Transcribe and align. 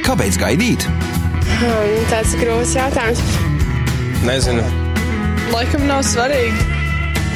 Kāpēc 0.00 0.38
gaidīt? 0.40 0.84
Hmm, 1.60 1.96
tāds 2.08 2.30
grūts 2.40 2.70
jautājums. 2.72 3.20
Nezinu. 4.24 4.62
Laikam 5.52 5.84
nav 5.84 6.00
svarīgi. 6.08 6.64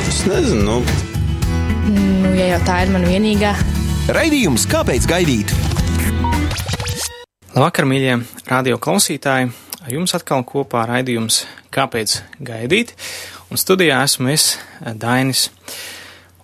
Es 0.09 0.23
nezinu. 0.25 0.63
Nu. 0.65 0.79
Nu, 1.93 2.31
ja 2.39 2.47
jau 2.55 2.61
tā 2.65 2.79
ir 2.87 2.95
mana 2.95 3.11
vienīgā. 3.11 3.53
Raidījums 4.17 4.65
Kāpēc 4.71 5.05
gaidīt? 5.11 5.53
Labvakar, 7.53 7.85
mīļie 7.91 8.17
radio 8.49 8.81
klausītāji! 8.81 9.53
Ar 9.85 9.93
jums 9.93 10.17
atkal 10.17 10.41
kopā 10.49 10.87
raidījums 10.89 11.43
Kāpēc 11.75 12.17
gaidīt? 12.41 12.97
Un 13.53 13.61
studijā 13.61 14.01
esmu 14.09 14.33
es, 14.33 14.55
Dainis. 14.81 15.51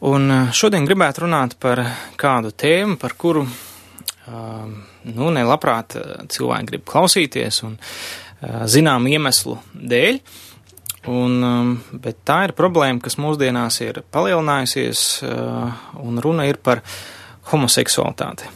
Un 0.04 0.28
eh, 0.28 0.52
šodien 0.52 0.84
gribētu 0.84 1.24
runāt 1.24 1.56
par 1.60 1.80
kādu 2.20 2.52
tēmu, 2.52 3.00
par 3.00 3.16
kuru, 3.16 3.48
nu, 4.30 5.30
nelabprāt 5.34 5.96
cilvēki 6.30 6.70
grib 6.70 6.86
klausīties 6.88 7.62
un 7.66 7.76
uh, 7.76 8.64
zinām 8.70 9.08
iemeslu 9.10 9.58
dēļ. 9.74 10.20
Un, 11.08 11.78
bet 11.96 12.18
tā 12.28 12.42
ir 12.44 12.52
problēma, 12.52 13.00
kas 13.00 13.16
mūsdienās 13.16 13.78
ir 13.80 14.02
palielinājusies, 14.12 15.04
uh, 15.24 15.78
un 16.04 16.20
runa 16.20 16.44
ir 16.50 16.60
par 16.60 16.82
homoseksualitāti. 17.50 18.50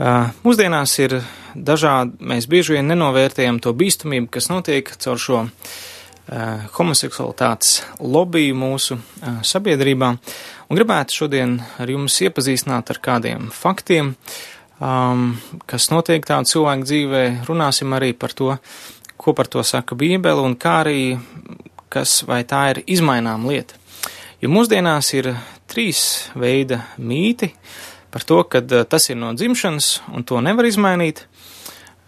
Uh, 0.00 0.32
mūsdienās 0.42 0.96
ir 1.04 1.20
dažādi, 1.54 2.18
mēs 2.24 2.48
bieži 2.50 2.76
vien 2.76 2.90
nenovērtējam 2.90 3.60
to 3.62 3.74
bīstamību, 3.76 4.30
kas 4.32 4.50
notiek 4.50 4.90
caur 5.02 5.20
šo 5.20 5.42
uh, 5.44 6.70
homoseksualitātes 6.76 7.82
lobby 8.00 8.50
mūsu 8.56 8.96
uh, 8.96 9.40
sabiedrībā, 9.46 10.10
un 10.70 10.80
gribētu 10.80 11.22
šodien 11.22 11.58
ar 11.82 11.92
jums 11.92 12.16
iepazīstināt 12.24 12.94
ar 12.94 13.02
kādiem 13.04 13.50
faktiem, 13.54 14.14
um, 14.80 15.34
kas 15.70 15.90
notiek 15.92 16.24
tādu 16.26 16.50
cilvēku 16.50 16.88
dzīvē, 16.88 17.22
runāsim 17.48 17.92
arī 17.96 18.12
par 18.16 18.34
to, 18.36 18.56
ko 19.20 19.34
par 19.36 19.50
to 19.52 19.64
saka 19.66 19.98
Bībele, 19.98 20.42
un 20.42 20.56
kā 20.56 20.80
arī, 20.84 21.02
kas 21.92 22.22
vai 22.28 22.42
tā 22.48 22.66
ir 22.72 22.82
izmainām 22.88 23.46
lieta. 23.50 23.76
Jo 24.40 24.48
mūsdienās 24.52 25.12
ir 25.18 25.34
trīs 25.70 26.30
veida 26.34 26.82
mīti, 26.98 27.52
par 28.10 28.24
to, 28.26 28.42
ka 28.48 28.64
uh, 28.64 28.82
tas 28.88 29.10
ir 29.12 29.20
no 29.20 29.34
dzimšanas 29.36 29.92
un 30.16 30.26
to 30.26 30.40
nevar 30.42 30.66
izmainīt, 30.66 31.26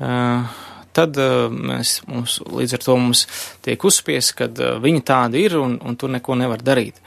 uh, 0.01 0.49
tad 0.97 1.19
uh, 1.21 1.47
mēs, 1.53 2.01
mums, 2.09 2.39
līdz 2.47 2.77
ar 2.79 2.85
to 2.85 2.97
mums 3.01 3.25
tiek 3.65 3.85
uzspies, 3.89 4.33
ka 4.37 4.49
viņi 4.83 5.05
tādi 5.09 5.45
ir 5.47 5.59
un, 5.61 5.77
un 5.83 5.99
tur 5.99 6.13
neko 6.15 6.37
nevar 6.39 6.63
darīt. 6.65 7.01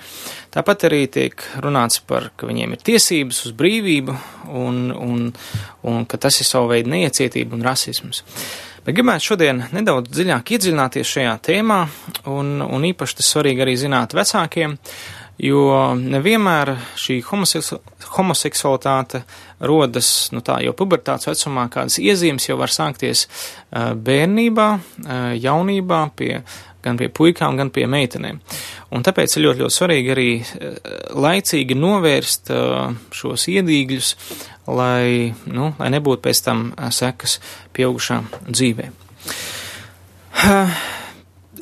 Tāpat 0.56 0.88
arī 0.88 1.02
tiek 1.12 1.42
runāts 1.64 2.00
par, 2.08 2.30
ka 2.38 2.48
viņiem 2.48 2.76
ir 2.76 2.86
tiesības 2.86 3.42
uz 3.50 3.56
brīvību 3.58 4.16
un, 4.56 4.86
un, 4.94 5.26
un 5.84 6.08
ka 6.08 6.22
tas 6.22 6.40
ir 6.40 6.48
savu 6.48 6.72
veidu 6.72 6.94
neiecietība 6.94 7.58
un 7.58 7.66
rasisms. 7.66 8.24
Bet 8.86 8.94
gribētu 8.94 9.32
šodien 9.32 9.64
nedaudz 9.74 10.12
dziļāk 10.14 10.52
iedziļināties 10.56 11.12
šajā 11.18 11.36
tēmā, 11.48 11.80
un, 12.30 12.60
un 12.62 12.90
īpaši 12.92 13.18
tas 13.20 13.32
svarīgi 13.34 13.64
arī 13.66 13.74
zināt 13.82 14.14
vecākiem, 14.14 14.76
uh, 14.78 15.25
jo 15.42 15.96
nevienmēr 16.00 16.76
šī 17.00 17.20
homoseksualitāte 17.26 19.24
rodas, 19.66 20.32
nu 20.36 20.44
tā 20.46 20.60
jau 20.64 20.74
pubertātes 20.78 21.30
vecumā, 21.30 21.68
kādas 21.74 22.00
iezīmes 22.00 22.48
jau 22.50 22.58
var 22.60 22.72
sākties 22.74 23.26
bērnībā, 23.72 24.70
jaunībā, 25.42 26.02
pie, 26.16 26.42
gan 26.86 27.00
pie 27.02 27.10
puikām, 27.10 27.58
gan 27.60 27.72
pie 27.76 27.88
meitenēm. 27.92 28.42
Un 28.96 29.06
tāpēc 29.06 29.38
ir 29.38 29.48
ļoti, 29.48 29.64
ļoti 29.64 29.78
svarīgi 29.80 30.14
arī 30.16 30.30
laicīgi 31.26 31.80
novērst 31.80 32.52
šos 33.16 33.48
iedīgļus, 33.52 34.16
lai, 34.72 35.34
nu, 35.52 35.74
lai 35.80 35.90
nebūtu 35.94 36.24
pēc 36.26 36.44
tam 36.48 36.70
sekas 36.96 37.40
pieaugušā 37.76 38.22
dzīvē 38.50 38.92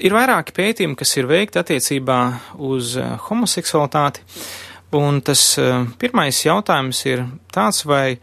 ir 0.01 0.15
vairāki 0.15 0.55
pētījumi, 0.55 0.97
kas 0.97 1.15
ir 1.19 1.29
veikti 1.29 1.61
attiecībā 1.61 2.19
uz 2.63 2.95
eh, 2.99 3.15
homoseksualitāti, 3.27 4.23
un 4.97 5.19
tas 5.25 5.41
eh, 5.61 5.73
pirmais 5.99 6.43
jautājums 6.45 7.01
ir 7.09 7.25
tāds, 7.53 7.83
vai, 7.89 8.17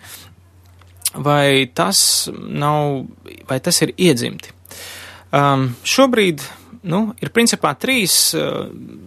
vai 1.15 1.67
tas 1.75 2.31
nav, 2.35 3.05
vai 3.51 3.61
tas 3.61 3.83
ir 3.87 3.95
iedzimti. 3.97 4.57
Um, 5.31 5.69
šobrīd 5.87 6.43
nu, 6.91 7.13
ir 7.23 7.31
principā 7.31 7.71
trīs 7.79 8.33
uh, 8.35 8.65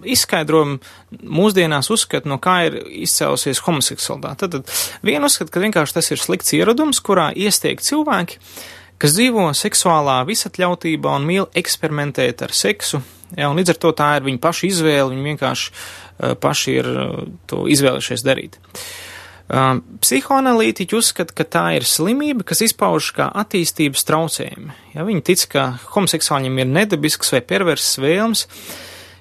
izskaidrojumi 0.07 0.77
mūsdienās 1.25 1.89
uzskata, 1.91 2.29
no 2.29 2.37
kā 2.39 2.61
ir 2.69 2.77
izcēlusies 3.03 3.59
homoseksualitāte. 3.65 4.45
Tad, 4.45 4.61
tad 4.69 5.03
viena 5.03 5.27
uzskata, 5.27 5.51
ka 5.51 5.63
vienkārši 5.65 5.97
tas 5.97 6.11
ir 6.13 6.21
slikts 6.21 6.53
ieradums, 6.55 7.01
kurā 7.03 7.31
iestiek 7.35 7.83
cilvēki, 7.83 8.39
uh, 8.39 8.63
kas 9.01 9.15
dzīvo 9.17 9.49
seksuālā 9.57 10.21
visatļautībā 10.27 11.15
un 11.19 11.27
mīl 11.27 11.47
eksperimentēt 11.59 12.45
ar 12.45 12.53
seksu. 12.55 13.01
Jā, 13.33 13.49
un 13.49 13.57
līdz 13.57 13.73
ar 13.73 13.79
to 13.81 13.93
tā 13.97 14.09
ir 14.19 14.27
viņa 14.27 14.41
paša 14.43 14.67
izvēle, 14.69 15.09
viņi 15.13 15.25
vienkārši 15.31 15.71
uh, 15.73 16.35
paši 16.39 16.77
ir 16.81 16.89
uh, 16.91 17.23
to 17.49 17.63
izvēlušies 17.71 18.25
darīt. 18.25 18.59
Uh, 18.61 19.81
psihoanalītiķi 20.03 20.95
uzskata, 20.97 21.35
ka 21.35 21.45
tā 21.45 21.65
ir 21.77 21.87
slimība, 21.87 22.45
kas 22.47 22.63
izpaužas 22.65 23.11
kā 23.17 23.27
attīstības 23.41 24.05
traucējumi. 24.07 24.77
Ja 24.93 25.05
viņi 25.07 25.25
tic, 25.25 25.47
ka 25.51 25.65
homoseksuāļiem 25.95 26.61
ir 26.61 26.69
nedabisks 26.71 27.33
vai 27.33 27.41
perverss 27.45 27.99
vēlms, 28.01 28.45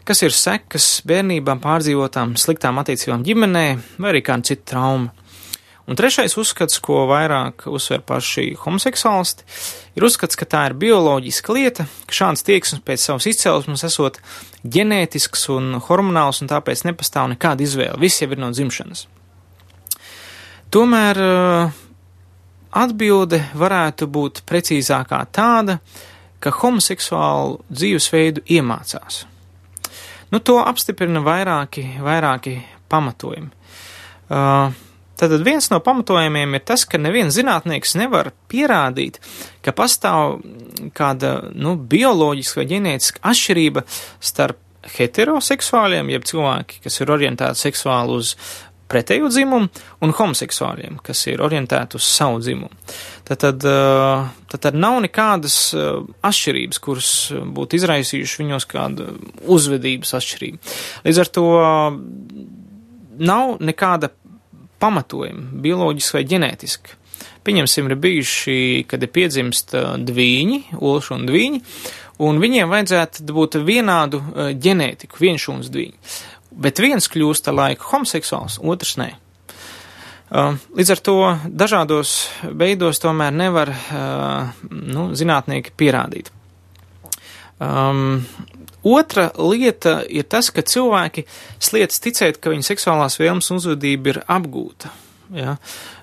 kas 0.08 0.22
ir 0.22 0.36
sekas 0.36 0.86
bērnībā 1.08 1.56
pārdzīvotām 1.62 2.36
sliktām 2.40 2.78
attiecībām 2.82 3.24
ģimenē 3.26 3.66
vai 3.98 4.12
arī 4.12 4.22
kāda 4.26 4.52
cita 4.52 4.74
trauma. 4.74 5.12
Un 5.92 5.96
trešais 6.00 6.32
uzskats, 6.40 6.78
ko 6.80 7.02
vairāk 7.04 7.66
uzsver 7.68 8.00
paši 8.08 8.54
homoseksuālisti, 8.62 9.44
ir 9.92 10.04
uzskats, 10.06 10.38
ka 10.40 10.46
tā 10.48 10.62
ir 10.70 10.74
bioloģiska 10.80 11.52
lieta, 11.52 11.84
ka 12.08 12.14
šāds 12.16 12.46
tieksmes 12.46 12.80
pēc 12.80 13.02
savas 13.02 13.26
izcelsmes 13.28 13.82
esot 13.84 14.16
ģenētisks 14.64 15.42
un 15.52 15.74
hormonāls, 15.84 16.38
un 16.40 16.48
tāpēc 16.48 16.86
nepastāv 16.88 17.26
nekāda 17.34 17.66
izvēle. 17.66 17.98
Viss 18.00 18.22
jau 18.22 18.30
ir 18.32 18.40
no 18.40 18.48
dzimšanas. 18.54 19.02
Tomēr 20.72 21.20
eh, 21.20 21.74
atbilde 22.84 23.42
varētu 23.60 24.08
būt 24.14 24.40
precīzākā 24.48 25.18
tāda, 25.28 25.74
ka 26.40 26.54
homoseksuālu 26.62 27.58
dzīvesveidu 27.68 28.46
iemācās. 28.48 29.26
Nu, 30.32 30.40
to 30.40 30.56
apstiprina 30.64 31.20
vairāki, 31.20 31.84
vairāki 32.00 32.54
pamatojumi. 32.88 33.52
Uh, 34.32 34.72
Tātad 35.22 35.44
viens 35.46 35.68
no 35.70 35.78
pamatojumiem 35.84 36.58
ir 36.58 36.64
tas, 36.66 36.82
ka 36.82 36.98
neviens 36.98 37.36
zinātnieks 37.36 37.94
nevar 38.00 38.32
pierādīt, 38.50 39.20
ka 39.62 39.70
pastāv 39.76 40.40
kāda 40.98 41.36
nu, 41.54 41.76
bioloģiska 41.78 42.58
vai 42.58 42.66
ģenētiska 42.72 43.22
atšķirība 43.30 43.86
starp 44.18 44.58
heteroseksuāliem, 44.96 46.10
jeb 46.10 46.26
cilvēki, 46.26 46.82
kas 46.82 46.98
ir 46.98 47.14
orientēti 47.14 47.68
seksuāli 47.68 48.18
uz 48.18 48.34
pretējo 48.92 49.30
dzimumu, 49.32 49.70
un 50.04 50.14
homoseksuāliem, 50.18 50.98
kas 51.06 51.22
ir 51.30 51.40
orientēti 51.44 51.96
uz 51.96 52.08
savu 52.08 52.42
dzimumu. 52.42 52.74
Tātad, 53.28 53.62
tātad 54.52 54.76
nav 54.76 54.98
nekādas 55.06 55.58
atšķirības, 56.26 56.82
kuras 56.82 57.12
būtu 57.56 57.78
izraisījušas 57.78 58.42
viņos 58.42 58.68
kādu 58.68 59.06
uzvedības 59.46 60.12
atšķirību. 60.18 60.74
Līdz 61.06 61.22
ar 61.22 61.32
to 61.38 61.46
nav 63.22 63.56
nekāda 63.62 64.12
pamatojumi, 64.82 65.62
bioloģiski 65.62 66.18
vai 66.18 66.24
ģenētiski. 66.34 66.98
Pieņemsim, 67.46 67.88
ir 67.90 67.98
bijuši, 68.02 68.56
kad 68.90 69.02
ir 69.02 69.10
piedzimst 69.14 69.74
dvīņi, 70.06 70.60
olšu 70.78 71.16
un 71.16 71.26
dvīņi, 71.30 71.62
un 72.26 72.38
viņiem 72.42 72.70
vajadzētu 72.70 73.26
būt 73.34 73.58
vienādu 73.66 74.22
ģenētiku, 74.62 75.18
viens 75.22 75.42
šūns 75.42 75.70
dvīņi. 75.74 76.14
Bet 76.62 76.82
viens 76.82 77.08
kļūst 77.10 77.48
ar 77.50 77.58
laiku 77.58 77.88
homoseksuāls, 77.94 78.60
otrs 78.62 78.98
nē. 79.00 79.10
Līdz 80.32 80.92
ar 80.94 81.00
to 81.04 81.16
dažādos 81.48 82.12
veidos 82.42 83.02
tomēr 83.02 83.34
nevar 83.36 83.72
nu, 84.70 85.10
zinātnieki 85.18 85.74
pierādīt. 85.76 86.30
Um, 87.62 88.22
Otra 88.82 89.28
lieta 89.38 90.00
ir 90.10 90.26
tas, 90.26 90.50
ka 90.50 90.64
cilvēki 90.66 91.26
sliedz 91.62 92.00
ticēt, 92.02 92.40
ka 92.42 92.50
viņa 92.50 92.66
seksuālās 92.72 93.18
vēlmes 93.20 93.50
un 93.52 93.60
uzvedība 93.62 94.14
ir 94.14 94.22
apgūta. 94.26 94.90
Ja? 95.32 95.56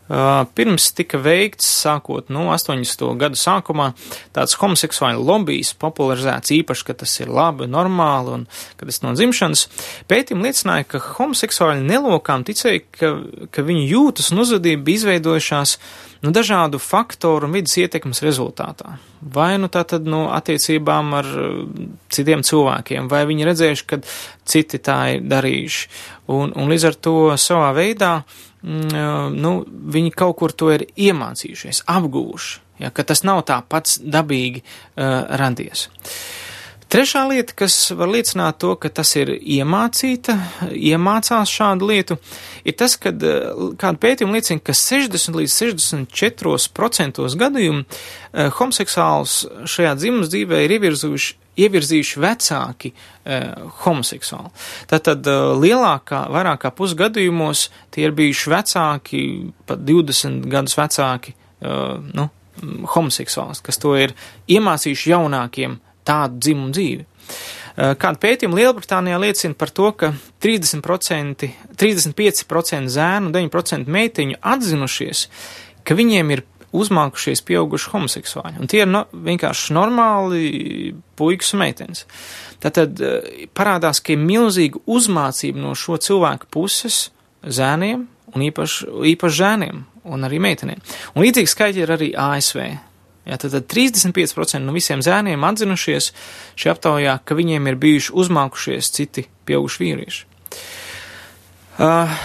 Uh, 0.10 0.42
pirms 0.58 0.88
tika 0.98 1.20
veikts, 1.22 1.68
sākot 1.84 2.32
no 2.34 2.48
nu, 2.48 2.54
80. 2.56 3.04
gadu 3.22 3.38
sākumā, 3.38 3.92
tāds 4.34 4.56
homoseksuāli 4.58 5.22
lobbyis 5.22 5.76
popularizēts 5.78 6.50
īpaši, 6.56 6.86
ka 6.88 6.96
tas 7.04 7.14
ir 7.22 7.30
labi, 7.30 7.68
normāli 7.70 8.34
un 8.40 8.48
ka 8.80 8.90
tas 8.90 9.04
no 9.04 9.14
dzimšanas. 9.14 9.68
Pētījumi 10.10 10.48
liecināja, 10.50 10.88
ka 10.90 11.04
homoseksuāli 11.20 11.86
nelokām 11.86 12.42
ticēja, 12.48 12.82
ka, 12.98 13.14
ka 13.54 13.68
viņu 13.70 13.86
jūtas 13.86 14.32
un 14.34 14.42
uzvedība 14.48 14.88
bija 14.90 15.04
izveidojušās 15.04 15.78
nu, 16.26 16.34
dažādu 16.34 16.82
faktoru 16.82 17.46
un 17.46 17.60
vidas 17.60 17.78
ietekmes 17.78 18.26
rezultātā. 18.26 18.98
Vai 19.22 19.54
nu 19.62 19.70
tā 19.70 19.86
tad 19.94 20.10
no 20.10 20.26
attiecībām 20.34 21.16
ar 21.22 21.34
uh, 21.38 21.64
citiem 22.10 22.42
cilvēkiem, 22.50 23.14
vai 23.14 23.28
viņi 23.30 23.50
redzējuši, 23.54 23.90
ka 23.94 24.02
citi 24.50 24.82
tā 24.82 25.00
ir 25.20 25.26
darījuši. 25.30 25.90
Un, 26.34 26.58
un 26.58 26.70
līdz 26.70 26.90
ar 26.90 26.98
to 26.98 27.18
savā 27.42 27.70
veidā 27.78 28.20
mm, 28.20 28.49
nu, 28.64 29.54
viņi 29.68 30.12
kaut 30.16 30.38
kur 30.42 30.52
to 30.52 30.72
ir 30.76 30.86
iemācījušies, 31.00 31.86
apgūši, 31.88 32.60
ja, 32.84 32.92
ka 32.92 33.06
tas 33.08 33.24
nav 33.28 33.46
tā 33.48 33.62
pats 33.64 34.00
dabīgi 34.04 34.64
uh, 34.64 35.30
radies. 35.40 35.88
Trešā 36.90 37.22
lieta, 37.30 37.54
kas 37.54 37.76
var 37.94 38.10
liecināt 38.10 38.58
to, 38.64 38.72
ka 38.82 38.90
tas 38.90 39.12
ir 39.20 39.30
iemācīta, 39.38 40.34
iemācās 40.74 41.52
šādu 41.54 41.90
lietu, 41.92 42.16
ir 42.66 42.74
tas, 42.80 42.96
ka 42.98 43.12
kāda 43.14 43.94
pētījuma 44.02 44.40
liecina, 44.40 44.64
ka 44.66 44.74
60 44.74 45.38
līdz 45.38 45.58
64% 45.60 47.28
gadījumu 47.44 47.86
homoseksuāls 48.58 49.36
šajā 49.70 49.94
dzimums 50.02 50.34
dzīvē 50.34 50.64
ir 50.66 50.74
ievirzuši 50.80 51.38
ievirzījuši 51.60 52.22
vecāki 52.24 52.92
e, 52.94 53.40
homoseksuāli. 53.84 54.52
Tātad 54.90 55.28
e, 55.28 55.36
lielākā, 55.60 56.24
vairāk 56.34 56.64
kā 56.64 56.72
pusgadījumos 56.76 57.68
tie 57.94 58.08
ir 58.08 58.16
bijuši 58.18 58.54
vecāki, 58.54 59.24
pat 59.70 59.84
20 59.88 60.48
gadus 60.52 60.78
vecāki, 60.80 61.36
e, 61.36 61.76
nu, 62.16 62.30
homoseksuāls, 62.96 63.62
kas 63.64 63.80
to 63.80 63.94
ir 64.00 64.16
iemācījuši 64.52 65.14
jaunākiem 65.14 65.78
tādu 66.08 66.40
dzimumu 66.44 66.74
dzīvi. 66.76 67.06
E, 67.06 67.90
kāda 68.00 68.20
pētījuma 68.22 68.60
Lielbritānijā 68.60 69.20
liecina 69.22 69.58
par 69.58 69.74
to, 69.76 69.92
ka 69.96 70.14
30%, 70.44 71.50
35% 71.80 72.94
zēnu 72.96 73.30
un 73.30 73.36
9% 73.36 73.92
meitiņu 73.98 74.40
atzinušies, 74.54 75.26
ka 75.88 75.98
viņiem 75.98 76.36
ir 76.36 76.46
uzmākušies 76.76 77.42
pieauguši 77.48 77.90
homoseksuāļi. 77.94 78.60
Un 78.62 78.70
tie 78.70 78.84
ir 78.84 78.90
no, 78.90 79.06
vienkārši 79.14 79.74
normāli 79.74 80.44
puikas 81.18 81.54
un 81.56 81.64
meitenes. 81.64 82.06
Tātad 82.62 83.02
eh, 83.02 83.46
parādās, 83.58 84.02
ka 84.04 84.14
ir 84.14 84.22
milzīga 84.22 84.82
uzmācība 84.90 85.62
no 85.64 85.74
šo 85.78 85.98
cilvēku 86.02 86.50
puses 86.54 87.08
zēniem 87.42 88.06
un 88.36 88.46
īpaši, 88.46 88.92
īpaši 89.16 89.42
zēniem 89.42 89.82
un 90.10 90.28
arī 90.28 90.42
meitenēm. 90.44 90.82
Un 91.16 91.26
līdzīgi 91.26 91.50
skaļi 91.50 91.84
ir 91.84 91.96
arī 91.96 92.12
ASV. 92.18 92.62
Jā, 93.28 93.38
tad, 93.38 93.52
tad 93.54 93.68
35% 93.70 94.64
no 94.64 94.74
visiem 94.74 95.04
zēniem 95.06 95.44
atzinušies 95.46 96.12
šajā 96.56 96.76
aptaujā, 96.76 97.18
ka 97.26 97.38
viņiem 97.38 97.68
ir 97.70 97.80
bijuši 97.82 98.16
uzmākušies 98.24 98.94
citi 98.96 99.28
pieauguši 99.50 99.84
vīrieši. 99.84 100.26
Uh, 101.80 102.20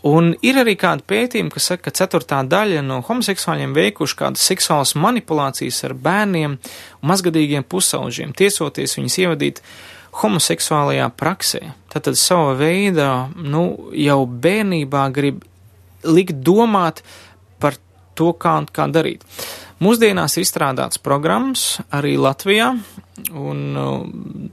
Un 0.00 0.30
ir 0.40 0.56
arī 0.56 0.78
kādi 0.80 1.04
pētījumi, 1.04 1.52
kas 1.52 1.66
saka, 1.68 1.90
ka 1.90 1.98
ceturtā 1.98 2.38
daļa 2.48 2.80
no 2.86 3.02
homoseksuāļiem 3.04 3.74
veikuši 3.76 4.16
kādas 4.16 4.46
seksuālas 4.48 4.94
manipulācijas 4.96 5.82
ar 5.84 5.94
bērniem 6.06 6.54
un 6.56 7.10
mazgadīgiem 7.10 7.66
pusauģiem, 7.68 8.32
tiesoties 8.36 8.96
viņus 8.96 9.18
ievadīt 9.20 9.60
homoseksuālajā 10.22 11.10
praksē. 11.20 11.60
Tātad 11.92 12.16
sava 12.16 12.54
veida, 12.56 13.10
nu, 13.36 13.92
jau 13.92 14.22
bērnībā 14.24 15.04
grib 15.12 15.44
likt 16.08 16.40
domāt 16.48 17.04
par 17.60 17.76
to, 18.16 18.32
kā, 18.32 18.56
kā 18.72 18.88
darīt. 18.88 19.26
Mūsdienās 19.80 20.34
izstrādāts 20.36 21.00
programmas 21.00 21.78
arī 21.96 22.12
Latvijā, 22.20 22.66
un 23.32 23.60
uh, 23.80 24.02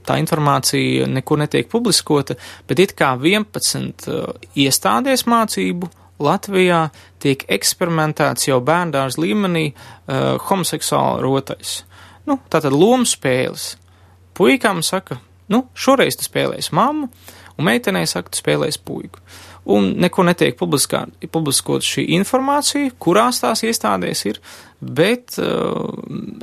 tā 0.08 0.16
informācija 0.22 1.04
nekur 1.04 1.42
netiek 1.42 1.68
publiskota, 1.68 2.38
bet 2.64 2.80
it 2.80 2.94
kā 2.96 3.10
11 3.20 4.08
uh, 4.08 4.30
iestādēs 4.56 5.26
mācību 5.28 5.90
Latvijā 6.24 6.86
tiek 7.20 7.44
eksperimentēts 7.58 8.48
jau 8.48 8.56
bērndārs 8.64 9.20
līmenī 9.20 9.66
uh, 9.68 10.40
homoseksuāla 10.48 11.20
rotais. 11.20 11.82
Nu, 12.24 12.38
tātad 12.48 12.72
lomu 12.72 13.04
spēles. 13.04 13.74
Puikām 14.32 14.80
saka, 14.80 15.20
nu, 15.52 15.66
šoreiz 15.76 16.16
tu 16.16 16.24
spēlēsi 16.24 16.72
mammu, 16.78 17.12
un 17.58 17.68
meitenei 17.68 18.08
saka, 18.08 18.32
tu 18.32 18.40
spēlēsi 18.40 18.80
puiku 18.80 19.20
un 19.68 19.90
neko 20.00 20.24
netiek 20.24 20.56
publiskot 20.56 21.84
šī 21.84 22.06
informācija, 22.16 22.94
kurās 23.00 23.42
tās 23.42 23.62
iestādēs 23.68 24.24
ir, 24.30 24.40
bet 24.80 25.36
uh, 25.42 25.90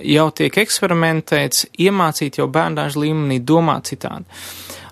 jau 0.06 0.27
tiek 0.36 0.60
eksperimentēts, 0.62 1.66
iemācīt 1.81 2.39
jau 2.42 2.48
bērnāžu 2.51 3.01
līmenī 3.06 3.39
domāt 3.42 3.89
citādi. 3.92 4.27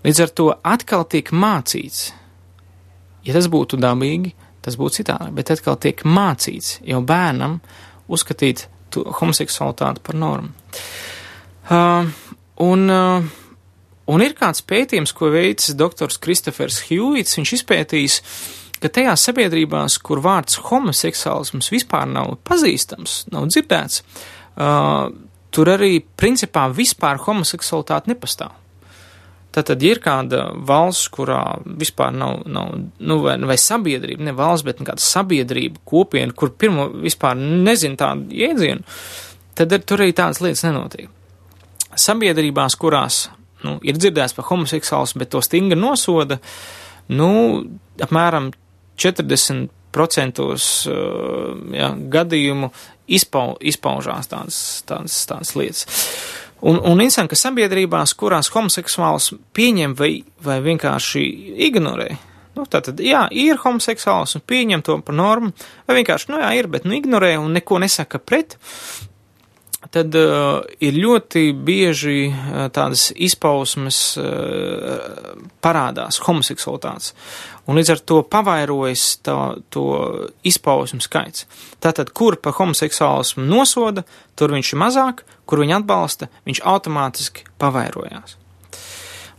Līdz 0.03 0.23
ar 0.25 0.33
to 0.39 0.49
atkal 0.73 1.05
tiek 1.11 1.29
mācīts, 1.29 2.07
ja 3.27 3.35
tas 3.37 3.49
būtu 3.51 3.77
dabīgi, 3.79 4.33
tas 4.63 4.79
būtu 4.79 5.01
citādi, 5.01 5.31
bet 5.37 5.53
atkal 5.53 5.77
tiek 5.83 6.01
mācīts 6.07 6.79
jau 6.87 7.03
bērnam 7.05 7.59
uzskatīt 8.11 8.67
homoseksualitāti 9.19 10.03
par 10.05 10.17
normu. 10.19 10.51
Uh, 11.69 12.09
un 12.65 12.89
uh, 12.91 13.31
Un 14.11 14.23
ir 14.23 14.35
kāds 14.35 14.63
pētījums, 14.67 15.13
ko 15.15 15.29
veicis 15.31 15.77
doktors 15.79 16.19
Kristofers 16.23 16.81
Hjūits, 16.89 17.37
viņš 17.39 17.53
izpētījis, 17.59 18.17
ka 18.83 18.91
tajās 18.91 19.23
sabiedrībās, 19.29 19.95
kur 20.03 20.19
vārds 20.23 20.59
homoseksuālisms 20.67 21.71
vispār 21.71 22.09
nav 22.11 22.33
pazīstams, 22.43 23.21
nav 23.31 23.47
dzirdēts, 23.51 24.01
uh, 24.03 25.07
tur 25.53 25.71
arī 25.71 26.01
principā 26.19 26.65
vispār 26.75 27.21
homoseksualitāte 27.23 28.11
nepastāv. 28.11 28.59
Tātad, 29.53 29.83
ja 29.85 29.93
ir 29.93 29.99
kāda 30.01 30.47
valsts, 30.65 31.11
kurā 31.13 31.59
vispār 31.63 32.09
nav, 32.17 32.41
nav 32.49 32.71
nu, 32.97 33.17
vai, 33.21 33.35
vai 33.45 33.57
sabiedrība, 33.61 34.25
ne 34.25 34.33
valsts, 34.33 34.65
bet 34.65 34.81
kāda 34.81 35.03
sabiedrība, 35.03 35.83
kopiena, 35.87 36.33
kur 36.33 36.55
pirmo 36.57 36.87
vispār 37.03 37.37
nezina 37.37 37.99
tādu 38.01 38.33
jēdzienu, 38.33 38.81
tad 39.53 39.77
tur 39.85 40.01
arī 40.01 40.15
tādas 40.17 40.41
lietas 40.41 40.65
nenotiek. 40.65 41.07
Sabiedrībās, 41.93 42.75
kurās 42.81 43.27
nu, 43.63 43.77
ir 43.85 43.99
dzirdēts 43.99 44.35
par 44.37 44.47
homoseksuāls, 44.49 45.15
bet 45.19 45.31
to 45.33 45.41
stingri 45.43 45.79
nosoda, 45.79 46.39
nu, 47.13 47.29
apmēram 48.03 48.51
40% 48.99 50.43
jā, 51.73 51.89
gadījumu 52.17 52.71
izpau, 53.07 53.55
izpaužās 53.61 54.29
tādas, 54.31 54.57
tādas, 54.87 55.17
tādas 55.29 55.55
lietas. 55.59 55.87
Un, 56.63 56.77
un 56.79 57.01
interesanti, 57.03 57.33
ka 57.33 57.39
sabiedrībās, 57.39 58.13
kurās 58.15 58.47
homoseksuāls 58.53 59.33
pieņem 59.55 59.97
vai, 59.99 60.13
vai 60.43 60.61
vienkārši 60.63 61.23
ignorē, 61.67 62.13
nu, 62.55 62.63
tātad, 62.71 63.01
jā, 63.03 63.25
ir 63.35 63.59
homoseksuāls 63.59 64.37
un 64.37 64.45
pieņem 64.47 64.83
to 64.85 64.95
par 65.03 65.17
normu, 65.17 65.51
vai 65.89 65.97
vienkārši, 65.99 66.31
nu 66.31 66.39
jā, 66.39 66.53
ir, 66.55 66.69
bet 66.71 66.87
nu 66.87 66.95
ignorē 66.95 67.33
un 67.41 67.51
neko 67.57 67.81
nesaka 67.83 68.21
pret, 68.23 68.55
tad 69.93 70.15
uh, 70.17 70.63
ir 70.81 70.97
ļoti 70.97 71.51
bieži 71.53 72.17
uh, 72.29 72.67
tādas 72.73 73.11
izpausmes 73.13 73.99
uh, 74.17 75.35
parādās 75.61 76.17
homoseksualitātes. 76.25 77.13
Un 77.69 77.77
līdz 77.77 77.93
ar 77.93 78.01
to 78.01 78.21
pavairojas 78.27 79.05
tā, 79.23 79.37
to 79.71 79.85
izpausmu 80.43 81.03
skaits. 81.03 81.45
Tātad, 81.83 82.09
kur 82.15 82.39
pa 82.41 82.51
homoseksuālismu 82.57 83.45
nosoda, 83.45 84.05
tur 84.35 84.55
viņš 84.55 84.73
ir 84.73 84.81
mazāk, 84.81 85.21
kur 85.45 85.61
viņu 85.61 85.77
atbalsta, 85.77 86.29
viņš 86.47 86.63
automātiski 86.73 87.45
pavairojās. 87.61 88.39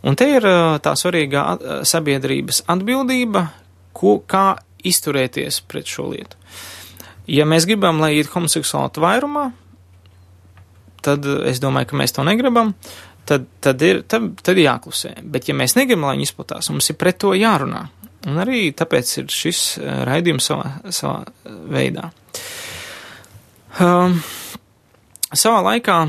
Un 0.05 0.15
te 0.15 0.29
ir 0.37 0.47
uh, 0.47 0.77
tā 0.79 0.95
svarīgā 0.95 1.43
uh, 1.51 1.75
sabiedrības 1.83 2.63
atbildība, 2.71 3.49
ko, 3.95 4.19
kā 4.23 4.53
izturēties 4.85 5.63
pret 5.67 5.89
šo 5.89 6.11
lietu. 6.13 6.39
Ja 7.27 7.47
mēs 7.49 7.65
gribam, 7.65 7.99
lai 8.03 8.13
ir 8.19 8.29
homoseksuāli 8.29 9.01
vairumā, 9.01 9.49
tad 11.05 11.27
es 11.45 11.61
domāju, 11.63 11.91
ka 11.91 11.99
mēs 12.01 12.15
to 12.15 12.25
negribam, 12.27 12.73
tad, 13.29 13.47
tad, 13.63 13.81
ir, 13.85 14.03
tad, 14.09 14.31
tad 14.41 14.57
ir 14.57 14.67
jāklusē. 14.67 15.15
Bet, 15.21 15.49
ja 15.49 15.57
mēs 15.57 15.77
negribam, 15.77 16.07
lai 16.09 16.17
viņi 16.17 16.29
izplatās, 16.29 16.69
mums 16.73 16.89
ir 16.91 16.99
pret 17.01 17.19
to 17.21 17.33
jārunā. 17.37 17.85
Un 18.25 18.41
arī 18.41 18.69
tāpēc 18.73 19.11
ir 19.21 19.33
šis 19.33 19.63
eh, 19.77 19.97
raidījums 20.07 20.49
savā, 20.49 20.69
savā 20.89 21.19
eh, 21.25 21.57
veidā. 21.75 22.09
Um, 23.75 24.17
savā 25.35 25.59
laikā, 25.69 25.99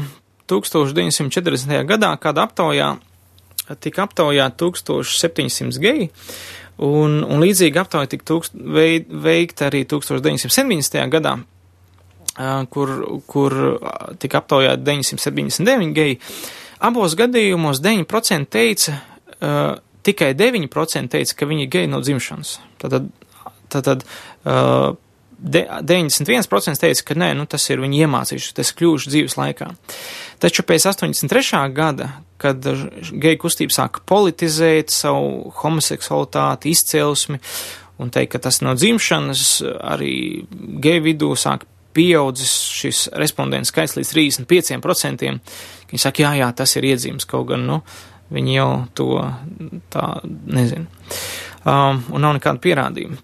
1940. 0.49 1.83
gadā, 1.89 2.13
kādā 2.23 2.47
aptaujā, 2.47 2.93
tika 3.83 4.07
aptaujāti 4.07 4.63
1700 4.63 5.83
geji, 5.83 6.09
un, 6.87 7.19
un 7.25 7.43
līdzīgi 7.43 7.81
aptauja 7.83 8.13
tika 8.13 8.29
tūkst, 8.31 8.57
veikta 9.27 9.69
arī 9.71 9.83
1970. 9.91 11.03
gadā, 11.13 11.37
kur, 12.71 12.93
kur 13.27 13.57
tika 14.21 14.43
aptaujāti 14.43 14.85
979 14.85 15.95
geji. 15.97 16.19
Abos 16.85 17.17
gadījumos 17.17 17.81
9% 17.85 18.51
teica, 18.53 18.99
tikai 20.07 20.35
9% 20.37 21.13
teica, 21.17 21.39
ka 21.39 21.49
viņi 21.49 21.67
ir 21.67 21.73
geji 21.73 21.91
no 21.93 22.03
dzimšanas. 22.05 22.59
Tātad, 22.83 23.09
tātad 23.73 24.05
de, 25.39 25.65
91% 25.83 26.81
teica, 26.81 27.05
ka 27.09 27.17
nē, 27.19 27.33
nu, 27.39 27.47
tas 27.49 27.65
ir 27.71 27.81
viņi 27.83 28.05
iemācījuši, 28.05 28.55
tas 28.57 28.73
kļūšu 28.77 29.13
dzīves 29.13 29.37
laikā. 29.41 29.71
Taču 30.43 30.65
pēc 30.67 30.89
83. 30.93 31.63
gada, 31.77 32.11
kad 32.41 32.61
geju 32.65 33.41
kustība 33.41 33.75
sāka 33.75 34.05
politizēt 34.09 34.93
savu 34.93 35.53
homoseksualitāti, 35.63 36.73
izcelsmi 36.77 37.41
un 38.03 38.13
teikt, 38.13 38.35
ka 38.35 38.43
tas 38.49 38.61
no 38.65 38.75
dzimšanas 38.77 39.47
arī 39.65 40.13
geju 40.85 41.07
vidū 41.09 41.33
sāka 41.41 41.69
pieaudzis 41.97 42.53
šis 42.77 43.07
respondentu 43.17 43.73
skaits 43.73 43.97
līdz 43.97 44.13
35%. 44.13 45.33
Viņi 45.91 46.03
saka, 46.03 46.27
jā, 46.27 46.35
jā, 46.43 46.51
tas 46.57 46.77
ir 46.77 46.89
iedzīmes, 46.93 47.29
kaut 47.31 47.49
gan, 47.53 47.65
nu, 47.69 47.81
viņi 48.35 48.59
jau 48.59 48.71
to 48.99 49.09
tā 49.93 50.09
nezina. 50.27 50.87
Um, 51.67 52.05
un 52.15 52.23
nav 52.23 52.37
nekāda 52.37 52.63
pierādījuma. 52.63 53.23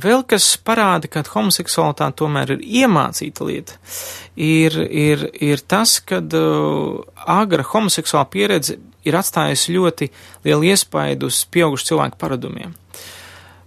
Vēl 0.00 0.22
kas 0.30 0.52
parāda, 0.62 1.08
ka 1.10 1.24
homoseksualitāte 1.26 2.20
tomēr 2.20 2.52
ir 2.54 2.60
iemācīta 2.84 3.46
lieta, 3.48 3.74
ir, 4.38 4.76
ir, 4.86 5.24
ir 5.34 5.64
tas, 5.66 5.96
ka 6.06 6.20
uh, 6.22 7.00
agra 7.26 7.66
homoseksuāla 7.66 8.28
pieredze 8.30 8.78
ir 9.02 9.18
atstājusi 9.18 9.74
ļoti 9.74 10.10
lielu 10.46 10.70
iespaidu 10.70 11.26
uz 11.26 11.42
pieaugušu 11.50 11.90
cilvēku 11.90 12.20
paradumiem. 12.22 12.76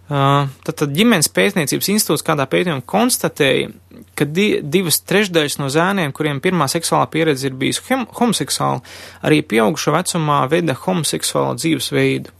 Tad, 0.07 0.73
tad 0.75 0.91
ģimenes 0.91 1.29
pētniecības 1.31 1.87
institūts 1.93 2.25
kādā 2.27 2.43
pētījumā 2.51 2.83
konstatēja, 2.89 3.69
ka 4.19 4.27
di, 4.27 4.47
divas 4.61 4.99
trešdaļas 5.07 5.55
no 5.61 5.69
zēniem, 5.71 6.11
kuriem 6.15 6.41
pirmā 6.43 6.67
seksuālā 6.71 7.07
pieredze 7.13 7.47
ir 7.47 7.55
bijusi 7.57 7.85
hom 7.87 8.03
homoseksuāla, 8.19 8.83
arī 9.23 9.39
pieaugušo 9.47 9.93
vecumā 9.95 10.41
veda 10.51 10.75
homoseksuālu 10.83 11.55
dzīvesveidu. 11.61 12.35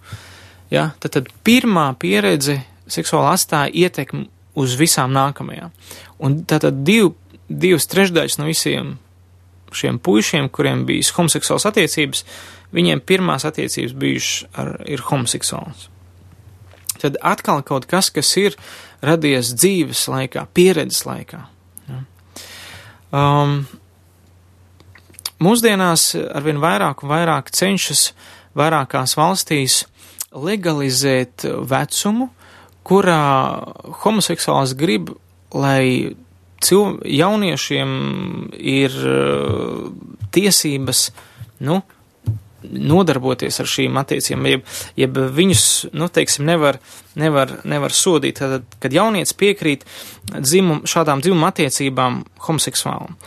Ja? 0.74 0.90
Tad, 1.00 1.16
tad 1.16 1.32
pirmā 1.48 1.88
pieredze 2.00 2.60
seksuāli 2.92 3.32
atstāja 3.32 3.72
ietekmi 3.86 4.28
uz 4.60 4.76
visām 4.78 5.16
nākamajām. 5.16 5.72
Un 6.20 6.42
tātad 6.50 6.84
div, 6.86 7.14
divas 7.48 7.88
trešdaļas 7.90 8.38
no 8.42 8.50
visiem 8.52 8.98
šiem 9.74 9.98
puišiem, 10.04 10.52
kuriem 10.54 10.84
bija 10.86 11.16
homoseksuāls 11.16 11.66
attiecības, 11.72 12.26
viņiem 12.76 13.02
pirmās 13.08 13.48
attiecības 13.50 13.96
bijušas 13.98 14.52
ar, 14.60 14.76
ir 14.86 15.02
homoseksuāls. 15.08 15.88
Tad 17.04 17.20
atkal 17.20 17.64
kaut 17.68 17.88
kas, 17.92 18.08
kas 18.16 18.32
ir 18.40 18.56
radies 19.04 19.52
dzīves 19.58 20.06
laikā, 20.08 20.46
pieredzes 20.56 21.04
laikā. 21.04 21.42
Ja. 21.90 22.04
Um, 23.12 23.58
mūsdienās 25.44 26.14
arvien 26.32 26.62
vairāk 26.64 27.04
un 27.04 27.12
vairāk 27.12 27.52
cenšas 27.52 28.12
vairākās 28.56 29.18
valstīs 29.20 29.82
legalizēt 30.34 31.46
vecumu, 31.70 32.30
kurā 32.88 33.24
homoseksuāls 34.04 34.74
grib, 34.80 35.12
lai 35.54 36.16
jauniešiem 36.64 37.90
ir 38.56 38.96
uh, 39.04 39.92
tiesības, 40.32 41.10
nu, 41.68 41.82
nodarboties 42.72 43.60
ar 43.62 43.70
šīm 43.70 43.98
attiecībām, 44.02 44.48
jeb, 44.50 44.68
jeb 45.00 45.18
viņus, 45.38 45.66
nu, 45.98 46.10
teiksim, 46.14 46.46
nevar, 46.48 46.80
nevar, 47.20 47.58
nevar 47.70 47.96
sodīt, 47.96 48.40
tad, 48.42 48.68
kad 48.84 48.96
jaunietis 48.96 49.36
piekrīt 49.40 49.88
dzimum, 50.34 50.84
šādām 50.90 51.24
dzimuma 51.24 51.52
attiecībām 51.54 52.24
homoseksuālam. 52.48 53.18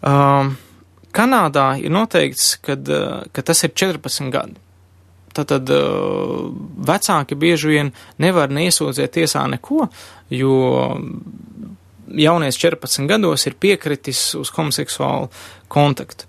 Um, 0.00 0.56
Kanādā 1.10 1.72
ir 1.82 1.90
noteikts, 1.90 2.52
kad, 2.62 2.86
uh, 2.86 3.24
ka 3.34 3.42
tas 3.42 3.64
ir 3.66 3.72
14 3.74 4.30
gadi. 4.30 4.54
Tātad 5.34 5.70
uh, 5.74 6.50
vecāki 6.86 7.38
bieži 7.38 7.72
vien 7.72 7.90
nevar 8.22 8.50
neiesūdzēt 8.54 9.16
tiesā 9.18 9.42
neko, 9.50 9.88
jo 10.34 10.54
jaunies 12.10 12.58
14 12.58 13.06
gados 13.10 13.46
ir 13.46 13.58
piekritis 13.60 14.22
uz 14.38 14.50
homoseksuālu 14.56 15.30
kontaktu. 15.70 16.26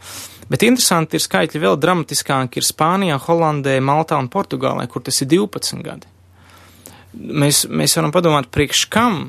Bet 0.51 0.65
interesanti 0.67 1.15
ir 1.15 1.23
skaitļi 1.23 1.61
vēl 1.63 1.77
dramatiskāki 1.79 2.59
ir 2.59 2.67
Spānijā, 2.67 3.15
Holandē, 3.23 3.77
Maltā 3.83 4.17
un 4.19 4.27
Portugālē, 4.31 4.83
kur 4.91 5.03
tas 5.05 5.21
ir 5.23 5.29
12 5.31 5.83
gadi. 5.85 6.09
Mēs, 7.15 7.63
mēs 7.71 7.95
varam 7.95 8.11
padomāt, 8.11 8.49
priekš 8.51 8.85
kam 8.91 9.21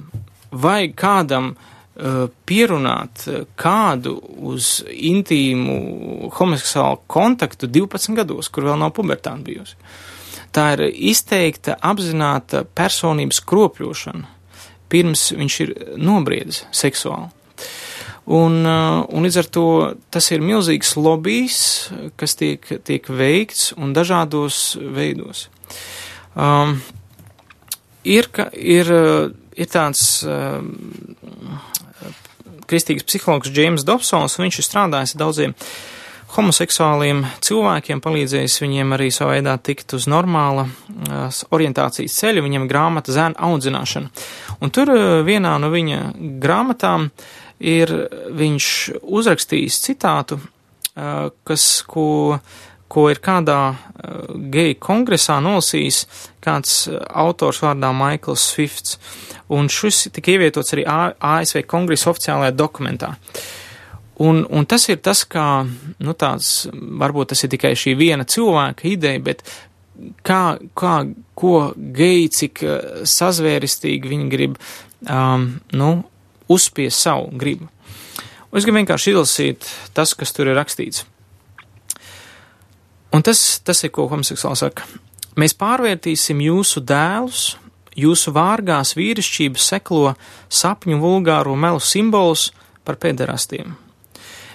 vajag 0.50 0.96
kādam 0.98 1.52
uh, 1.54 2.26
pierunāt 2.46 3.26
eh, 3.26 3.44
kādu 3.58 4.16
uz 4.52 4.80
intīmu 4.90 6.30
homoseksuālu 6.34 7.02
kontaktu 7.10 7.70
12 7.70 8.18
gados, 8.18 8.50
kur 8.50 8.66
vēl 8.66 8.80
nav 8.82 8.94
pubertāte 8.96 9.46
bijusi. 9.46 9.78
Tā 10.52 10.72
ir 10.74 10.88
izteikta 10.90 11.78
apzināta 11.80 12.64
personības 12.66 13.40
kropļošana, 13.48 14.26
pirms 14.92 15.30
viņš 15.38 15.60
ir 15.64 15.72
nobriedis 16.02 16.64
seksuāli. 16.76 17.30
Un, 18.26 18.66
eh, 18.66 19.04
un 19.10 19.26
līdz 19.26 19.38
ar 19.40 19.48
to 19.50 19.68
tas 20.14 20.30
ir 20.30 20.44
milzīgs 20.44 20.94
lobijs, 20.94 21.90
kas 22.16 22.36
tiek, 22.38 22.62
tiek 22.86 23.08
veikts 23.10 23.72
un 23.76 23.94
dažādos 23.96 24.76
veidos. 24.78 25.48
Um, 26.38 26.78
ir, 28.04 28.28
ir, 28.54 28.88
ir 29.52 29.68
tāds 29.68 30.22
um, 30.24 30.70
kristīgs 32.70 33.04
psihologs 33.04 33.50
Džeims 33.52 33.84
Dobsons, 33.84 34.38
un 34.38 34.46
viņš 34.46 34.60
ir 34.60 34.68
strādājis 34.68 35.18
daudziem 35.18 35.56
homoseksuāliem 36.32 37.26
cilvēkiem, 37.44 38.00
palīdzējis 38.00 38.62
viņiem 38.62 38.94
arī 38.96 39.10
savā 39.12 39.34
veidā 39.36 39.58
tikt 39.60 39.92
uz 39.98 40.06
normāla 40.08 40.64
orientācijas 41.52 42.16
ceļa, 42.22 42.44
viņiem 42.46 42.64
grāmata 42.70 43.12
zēna 43.12 43.36
audzināšana. 43.50 44.08
Un 44.64 44.72
tur 44.72 44.94
vienā 45.26 45.58
no 45.60 45.68
viņa 45.74 46.00
grāmatām 46.40 47.10
ir 47.62 47.92
viņš 48.34 48.66
uzrakstījis 49.02 49.80
citātu, 49.86 50.40
kas, 51.46 51.64
ko 51.88 52.40
ko 52.92 53.06
ir 53.08 53.22
kādā 53.24 53.72
geju 54.52 54.76
kongresā 54.82 55.38
nolasījis 55.40 56.02
kāds 56.44 56.74
autors 57.08 57.62
vārdā 57.64 57.92
Maikls 57.96 58.44
Swifts, 58.52 58.98
un 59.52 59.70
šis 59.72 60.10
tika 60.12 60.34
ievietots 60.34 60.74
arī 60.76 60.84
ASV 60.84 61.64
kongresa 61.70 62.10
oficiālajā 62.12 62.54
dokumentā. 62.56 63.14
Un, 64.22 64.42
un 64.44 64.68
tas 64.68 64.84
ir 64.92 65.00
tas, 65.02 65.24
kā, 65.24 65.64
nu 66.04 66.14
tāds, 66.18 66.68
varbūt 66.72 67.32
tas 67.32 67.42
ir 67.46 67.52
tikai 67.54 67.72
šī 67.78 67.96
viena 67.98 68.26
cilvēka 68.28 68.86
ideja, 68.90 69.22
bet 69.24 69.40
kā, 70.26 70.42
kā, 70.78 70.94
ko 71.38 71.56
geji, 71.96 72.28
cik 72.36 72.64
sazvērestīgi 73.08 74.12
viņi 74.12 74.28
grib, 74.32 74.60
um, 75.08 75.48
nu, 75.72 75.90
uzspies 76.48 76.98
savu 76.98 77.30
gribu. 77.38 77.68
Un 78.50 78.60
es 78.60 78.66
gribu 78.66 78.80
vienkārši 78.82 79.14
izlasīt 79.14 79.68
tas, 79.96 80.14
kas 80.18 80.34
tur 80.36 80.50
ir 80.50 80.58
rakstīts. 80.58 81.06
Un 83.12 83.24
tas, 83.24 83.60
tas 83.64 83.82
ir, 83.84 83.92
ko 83.92 84.08
homoseksuāls 84.08 84.64
saka. 84.64 84.86
Mēs 85.36 85.54
pārvērtīsim 85.56 86.40
jūsu 86.44 86.80
dēlus, 86.84 87.54
jūsu 87.96 88.32
vārgās 88.32 88.94
vīrišķības 88.96 89.68
seklo 89.74 90.14
sapņu 90.52 90.98
vulgāro 91.00 91.56
melu 91.56 91.80
simbolus 91.80 92.50
par 92.84 92.98
pederastiem. 93.00 93.76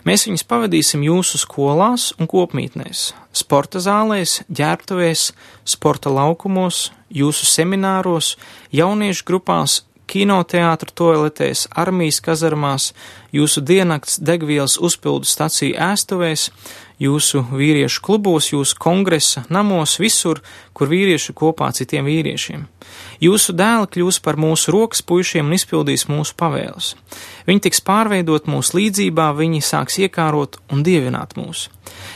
Mēs 0.07 0.23
viņus 0.23 0.45
pavadīsim 0.47 1.01
jūsu 1.03 1.41
skolās 1.41 2.11
un 2.15 2.29
kopmītnēs, 2.31 3.11
sporta 3.35 3.81
zālēs, 3.83 4.37
ģērbtuvēs, 4.47 5.31
sporta 5.67 6.13
laukumos, 6.13 6.91
jūsu 7.11 7.49
semināros, 7.49 8.35
jauniešu 8.71 9.25
grupās, 9.27 9.81
kinoteātra 10.07 10.93
toaletēs, 10.95 11.67
armijas 11.75 12.19
kazarmās, 12.23 12.91
jūsu 13.35 13.61
diennakts 13.67 14.17
degvielas 14.23 14.77
uzpildu 14.79 15.27
staciju 15.27 15.75
ēstuvēs, 15.75 16.47
jūsu 17.01 17.43
vīriešu 17.51 18.01
klubos, 18.05 18.49
jūsu 18.51 18.77
kongresa 18.81 19.43
namos, 19.53 19.97
visur, 20.01 20.41
kur 20.73 20.89
vīrieši 20.89 21.35
kopā 21.37 21.69
citiem 21.75 22.07
vīriešiem. 22.09 22.65
Jūsu 23.21 23.53
dēli 23.57 23.91
kļūs 23.93 24.19
par 24.25 24.39
mūsu 24.41 24.73
rokas 24.73 25.03
puišiem 25.05 25.47
un 25.47 25.57
izpildīs 25.57 26.07
mūsu 26.09 26.35
pavēles. 26.39 26.93
Viņi 27.47 27.65
tiks 27.67 27.83
pārveidot 27.85 28.49
mūsu 28.49 28.79
līdzībā, 28.79 29.31
viņi 29.37 29.63
sāks 29.65 29.99
iekārot 30.01 30.59
un 30.73 30.83
dievināt 30.87 31.37
mūs. 31.37 31.67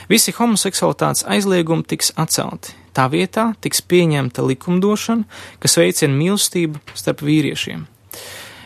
Visi 0.10 0.34
homoseksualitātes 0.36 1.26
aizliegumi 1.30 1.88
tiks 1.88 2.14
atcelti. 2.20 2.81
Tā 2.92 3.08
vietā 3.12 3.52
tiks 3.64 3.82
pieņemta 3.88 4.44
likumdošana, 4.44 5.24
kas 5.64 5.78
veicina 5.80 6.16
mīlestību 6.16 6.82
starp 6.98 7.24
vīriešiem. 7.24 7.86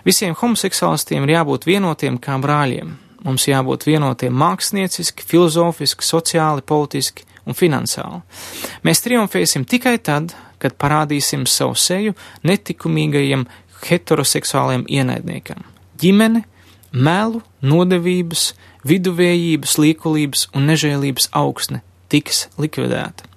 Visiem 0.05 0.35
homoseksuālistiem 0.37 1.25
ir 1.25 1.35
jābūt 1.37 1.65
vienotiem 1.69 2.17
kā 2.21 2.37
brāļiem, 2.41 2.95
Mums 3.25 3.47
jābūt 3.49 3.87
vienotiem 3.87 4.35
mākslinieciski, 4.37 5.25
filozofiski, 5.25 6.05
sociāli, 6.05 6.61
politiski 6.61 7.23
un 7.49 7.57
finansiāli. 7.57 8.19
Mēs 8.85 9.01
triumfēsim 9.01 9.65
tikai 9.65 9.95
tad, 9.97 10.35
kad 10.61 10.77
parādīsim 10.77 11.47
savu 11.49 11.73
seju 11.73 12.13
netikumīgajiem 12.45 13.47
heteroseksuāliem 13.87 14.85
ienaidniekam. 14.93 15.65
Ģimene, 16.01 16.43
melu, 16.93 17.41
nodevības, 17.65 18.51
viduvējības, 18.85 19.75
liekulības 19.81 20.47
un 20.53 20.69
nežēlības 20.69 21.31
augsne 21.33 21.81
tiks 22.09 22.47
likvidēta. 22.61 23.27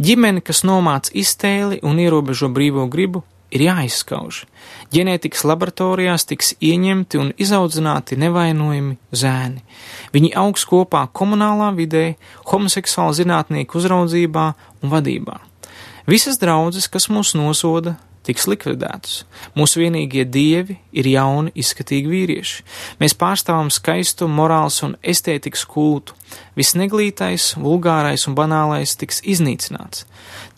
Ģimene, 0.00 0.40
kas 0.44 0.62
nomāc 0.64 1.10
iztēli 1.12 1.80
un 1.84 2.00
ierobežo 2.00 2.48
brīvo 2.52 2.86
gribu, 2.90 3.24
ir 3.50 3.64
jāizskauž. 3.66 4.44
Ģenētikas 4.94 5.44
laboratorijās 5.46 6.26
tiks 6.30 6.54
ieņemti 6.62 7.20
un 7.20 7.32
izaudzināti 7.38 8.18
nevainojami 8.20 8.96
zēni. 9.12 9.62
Viņi 10.14 10.32
augs 10.38 10.66
kopā 10.70 11.04
komunālā 11.14 11.70
vidē, 11.76 12.14
homoseksuāla 12.50 13.16
zinātnieku 13.18 13.78
uzraudzībā 13.78 14.46
un 14.82 14.94
vadībā. 14.94 15.38
Visas 16.10 16.40
draudzes, 16.42 16.88
kas 16.90 17.10
mūs 17.12 17.36
nosoda, 17.38 17.96
tiks 18.26 18.46
likvidētas. 18.50 19.24
Mūsu 19.56 19.80
vienīgie 19.82 20.26
dievi 20.28 20.76
ir 20.92 21.08
jauni, 21.08 21.52
izskatīgi 21.58 22.10
vīrieši. 22.10 22.64
Mēs 23.00 23.16
pārstāvam 23.18 23.70
skaistu, 23.72 24.28
morāls 24.28 24.80
un 24.86 24.96
estētikas 25.00 25.64
kultu. 25.68 26.16
Viss 26.58 26.76
neglītais, 26.78 27.54
vulgārais 27.58 28.26
un 28.28 28.36
banālais 28.38 28.94
tiks 29.00 29.22
iznīcināts. 29.26 30.04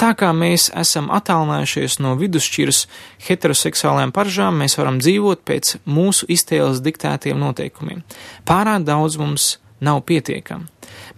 Tā 0.01 0.13
kā 0.19 0.33
mēs 0.37 0.69
esam 0.77 1.09
attālinājušies 1.15 1.99
no 2.03 2.17
vidusšķiras 2.21 2.85
heteroseksuālajām 3.29 4.13
paržām, 4.13 4.61
mēs 4.61 4.77
varam 4.81 5.01
dzīvot 5.01 5.47
pēc 5.49 5.77
mūsu 5.87 6.29
iztēles 6.33 6.83
diktētiem 6.85 7.41
noteikumiem. 7.41 8.03
Pārāk 8.49 8.85
daudz 8.89 9.21
mums 9.23 9.57
nav 9.83 10.03
pietiekami. 10.09 10.69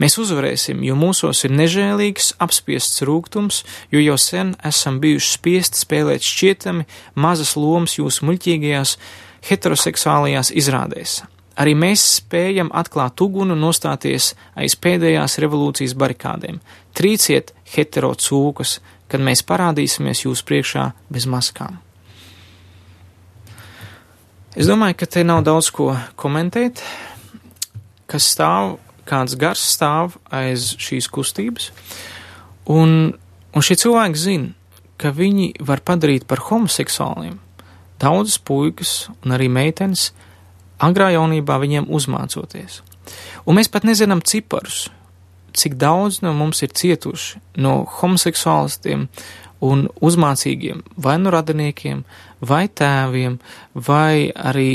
Mēs 0.02 0.16
uzvarēsim, 0.18 0.80
jo 0.82 0.96
mūsos 0.98 1.44
ir 1.46 1.52
nežēlīgs, 1.54 2.32
apspiests 2.42 3.04
rūgtums, 3.06 3.62
jo 3.94 4.00
jau 4.02 4.16
sen 4.18 4.54
esam 4.66 4.98
bijuši 5.02 5.30
spiesti 5.36 5.84
spēlēt 5.84 6.26
šķietami 6.26 6.86
mazas 7.14 7.54
lomas 7.54 7.94
jūsu 8.00 8.26
muļķīgajās 8.26 8.96
heteroseksuālajās 9.50 10.50
izrādēs. 10.56 11.22
Arī 11.54 11.76
mēs 11.78 12.02
spējam 12.18 12.72
atklāt 12.74 13.20
uguni 13.22 13.54
un 13.54 13.62
nostāties 13.62 14.32
aiz 14.58 14.74
pēdējās 14.74 15.38
revolūcijas 15.44 15.94
barikādēm. 15.94 16.58
Trīciet 16.98 17.52
hetero 17.76 18.10
cūkas, 18.18 18.80
kad 19.06 19.22
mēs 19.22 19.44
parādīsimies 19.46 20.24
jūs 20.24 20.42
priekšā 20.42 20.88
bez 21.14 21.28
maskām. 21.30 21.78
Es 24.54 24.66
domāju, 24.70 24.98
ka 24.98 25.06
te 25.10 25.22
nav 25.26 25.44
daudz 25.46 25.70
ko 25.74 25.92
komentēt, 26.18 26.82
kas 28.10 28.26
stāv 28.34 28.76
kāds 29.08 29.36
gars 29.40 29.62
stāv 29.74 30.18
aiz 30.32 30.72
šīs 30.80 31.08
kustības, 31.12 31.70
un, 32.70 33.14
un 33.54 33.64
šie 33.64 33.76
cilvēki 33.84 34.20
zina, 34.20 34.52
ka 35.00 35.12
viņi 35.14 35.52
var 35.64 35.82
padarīt 35.84 36.26
par 36.30 36.42
homoseksuāliem 36.48 37.40
daudzas 38.02 38.38
puikas 38.38 39.08
un 39.22 39.34
arī 39.36 39.48
meitenes 39.52 40.10
agrā 40.82 41.12
jaunībā 41.14 41.58
viņiem 41.62 41.88
uzmācoties. 41.92 42.82
Un 43.44 43.58
mēs 43.58 43.70
pat 43.72 43.86
nezinām 43.86 44.22
ciparus, 44.24 44.88
cik 45.54 45.76
daudz 45.78 46.20
no 46.24 46.32
mums 46.36 46.62
ir 46.64 46.74
cietuši 46.74 47.40
no 47.62 47.76
homoseksuālistiem 48.00 49.06
un 49.64 49.86
uzmācīgiem 50.04 50.82
vai 51.00 51.14
nu 51.20 51.32
radiniekiem, 51.32 52.02
vai 52.44 52.66
tēviem, 52.68 53.38
vai 53.86 54.28
arī 54.34 54.70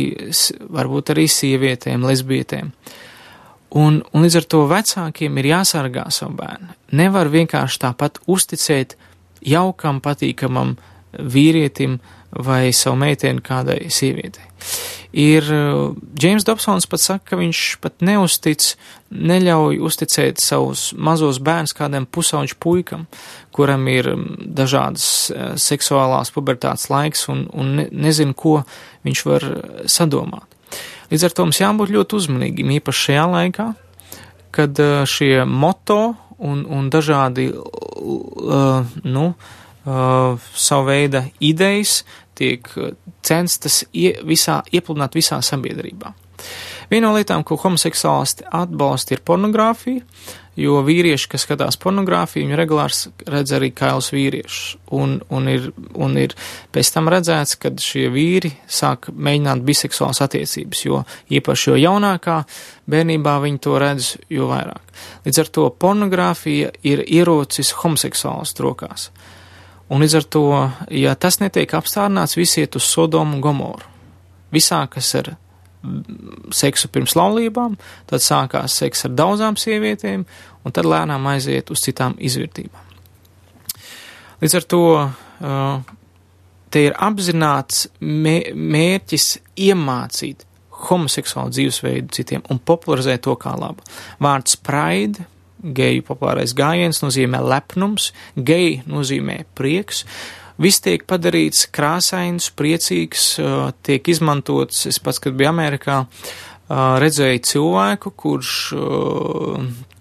varbūt 0.77 1.13
arī 1.13 1.27
sievietēm, 1.29 2.07
lesbietēm. 2.07 2.71
Uh, 2.71 3.08
Un, 3.77 3.99
un 4.01 4.25
līdz 4.25 4.39
ar 4.39 4.45
to 4.49 4.63
vecākiem 4.69 5.35
ir 5.37 5.51
jāsargā 5.51 6.07
savu 6.13 6.39
bērnu. 6.39 6.73
Nevar 6.97 7.29
vienkārši 7.29 7.83
tāpat 7.83 8.17
uzticēt 8.25 8.95
jaukam, 9.45 10.01
patīkamam 10.01 10.77
vīrietim 11.13 11.99
vai 12.33 12.69
savu 12.73 12.97
meiteni 13.01 13.41
kādai 13.45 13.87
sievietei. 13.93 14.45
Ir 15.17 15.45
Džeims 16.13 16.45
Dobsons 16.45 16.85
pat 16.89 17.01
saka, 17.01 17.31
ka 17.31 17.39
viņš 17.39 17.61
pat 17.81 18.03
neustic, 18.05 18.75
neļauj 19.09 19.79
uzticēt 19.85 20.41
savus 20.43 20.91
mazos 20.93 21.39
bērns 21.41 21.73
kādam 21.77 22.05
pusauģu 22.05 22.59
puikam, 22.61 23.07
kuram 23.55 23.87
ir 23.89 24.11
dažādas 24.37 25.07
uh, 25.33 25.55
seksuālās 25.57 26.29
pubertātes 26.35 26.91
laiks 26.93 27.25
un, 27.33 27.47
un 27.53 27.73
ne, 27.79 27.87
nezin, 27.89 28.35
ko 28.37 28.59
viņš 29.07 29.25
var 29.25 29.49
sadomāt. 29.89 30.48
Līdz 31.09 31.25
ar 31.25 31.35
to 31.35 31.45
mums 31.47 31.61
jābūt 31.61 31.93
ļoti 31.93 32.17
uzmanīgiem, 32.19 32.73
īpaši 32.77 33.05
šajā 33.07 33.25
laikā, 33.33 33.67
kad 34.55 34.81
uh, 34.83 35.03
šie 35.09 35.45
moto 35.45 36.01
un, 36.37 36.63
un 36.69 36.89
dažādi, 36.93 37.49
uh, 37.53 38.97
nu, 39.03 39.25
uh, 39.33 40.49
savu 40.53 40.89
veidu 40.91 41.23
idejas 41.39 42.03
tiek 42.39 42.69
censtas 43.25 43.81
ie, 43.91 44.13
visā, 44.23 44.61
iepludināt 44.71 45.17
visā 45.17 45.41
sabiedrībā. 45.43 46.13
Viena 46.89 47.09
no 47.09 47.15
lietām, 47.17 47.43
ko 47.45 47.57
homoseksuālisti 47.61 48.47
atbalsta, 48.49 49.13
ir 49.13 49.21
pornogrāfija, 49.25 50.01
jo 50.59 50.79
vīrieši, 50.83 51.27
kas 51.31 51.45
skatās 51.45 51.77
pornogrāfiju, 51.79 52.47
viņi 52.47 52.57
regulāri 52.57 53.11
redz 53.29 53.53
arī 53.55 53.69
kailus 53.75 54.09
vīriešus. 54.11 54.77
Un, 54.97 55.19
un, 55.29 55.49
ir, 55.51 55.69
un 55.93 56.17
ir 56.19 56.33
pēc 56.73 56.91
tam 56.95 57.11
redzēts, 57.13 57.59
ka 57.61 57.71
šie 57.79 58.07
vīri 58.13 58.51
sāk 58.67 59.11
mēģināt 59.13 59.63
biseksuālas 59.67 60.23
attiecības, 60.25 60.81
jo 60.87 61.03
īpaši 61.39 61.71
jo 61.71 61.77
jaunākā 61.79 62.39
bērnībā 62.89 63.35
viņi 63.45 63.61
to 63.65 63.77
redz, 63.81 64.15
jo 64.33 64.49
vairāk. 64.49 64.95
Līdz 65.27 65.43
ar 65.43 65.51
to 65.55 65.67
pornogrāfija 65.85 66.73
ir 66.89 67.03
ierocis 67.05 67.75
homoseksuālas 67.83 68.57
rokās. 68.59 69.11
Un 69.89 70.03
līdz 70.03 70.17
ar 70.19 70.25
to, 70.33 70.47
ja 70.93 71.13
tas 71.17 71.39
netiek 71.41 71.71
apstādināts, 71.73 72.37
visi 72.37 72.65
iet 72.65 72.77
uz 72.77 72.85
Sodomu 72.85 73.37
un 73.37 73.45
Gomoru. 73.45 73.87
Visā, 74.53 74.83
kas 74.89 75.13
ir 75.17 75.31
seksu 76.55 76.89
pirms 76.91 77.15
laulībām, 77.15 77.77
tad 78.09 78.23
sākās 78.23 78.75
seks 78.81 79.05
ar 79.07 79.15
daudzām 79.15 79.57
sievietēm, 79.59 80.25
un 80.65 80.75
tad 80.75 80.87
lēnām 80.89 81.27
aiziet 81.31 81.71
uz 81.71 81.83
citām 81.85 82.17
izvērtībām. 82.19 82.85
Līdz 84.39 84.55
ar 84.59 84.67
to 84.71 84.83
te 86.69 86.83
ir 86.85 86.95
apzināts 86.99 87.87
mērķis 87.99 89.27
iemācīt 89.69 90.45
homoseksuālu 90.89 91.51
dzīvesveidu 91.55 92.15
citiem 92.15 92.45
un 92.51 92.61
popularizēt 92.63 93.25
to 93.27 93.35
kā 93.39 93.55
labu. 93.59 93.83
Vārds 94.23 94.55
pride, 94.63 95.25
geju 95.59 96.05
populārais 96.07 96.53
gājiens, 96.55 97.01
nozīmē 97.03 97.41
lepnums, 97.43 98.13
geji 98.35 98.79
nozīmē 98.87 99.41
prieks, 99.59 100.05
Viss 100.59 100.81
tiek 100.83 101.05
padarīts 101.07 101.69
krāsains, 101.71 102.49
priecīgs, 102.51 103.29
tiek 103.87 104.09
izmantots. 104.11 104.83
Es 104.89 104.99
pats, 104.99 105.21
kad 105.23 105.37
biju 105.39 105.53
Amerikā, 105.53 106.01
redzēju 106.69 107.45
cilvēku, 107.47 108.11
kurš, 108.11 108.55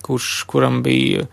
kurš 0.03 0.33
kuram 0.51 0.83
bija 0.83 1.29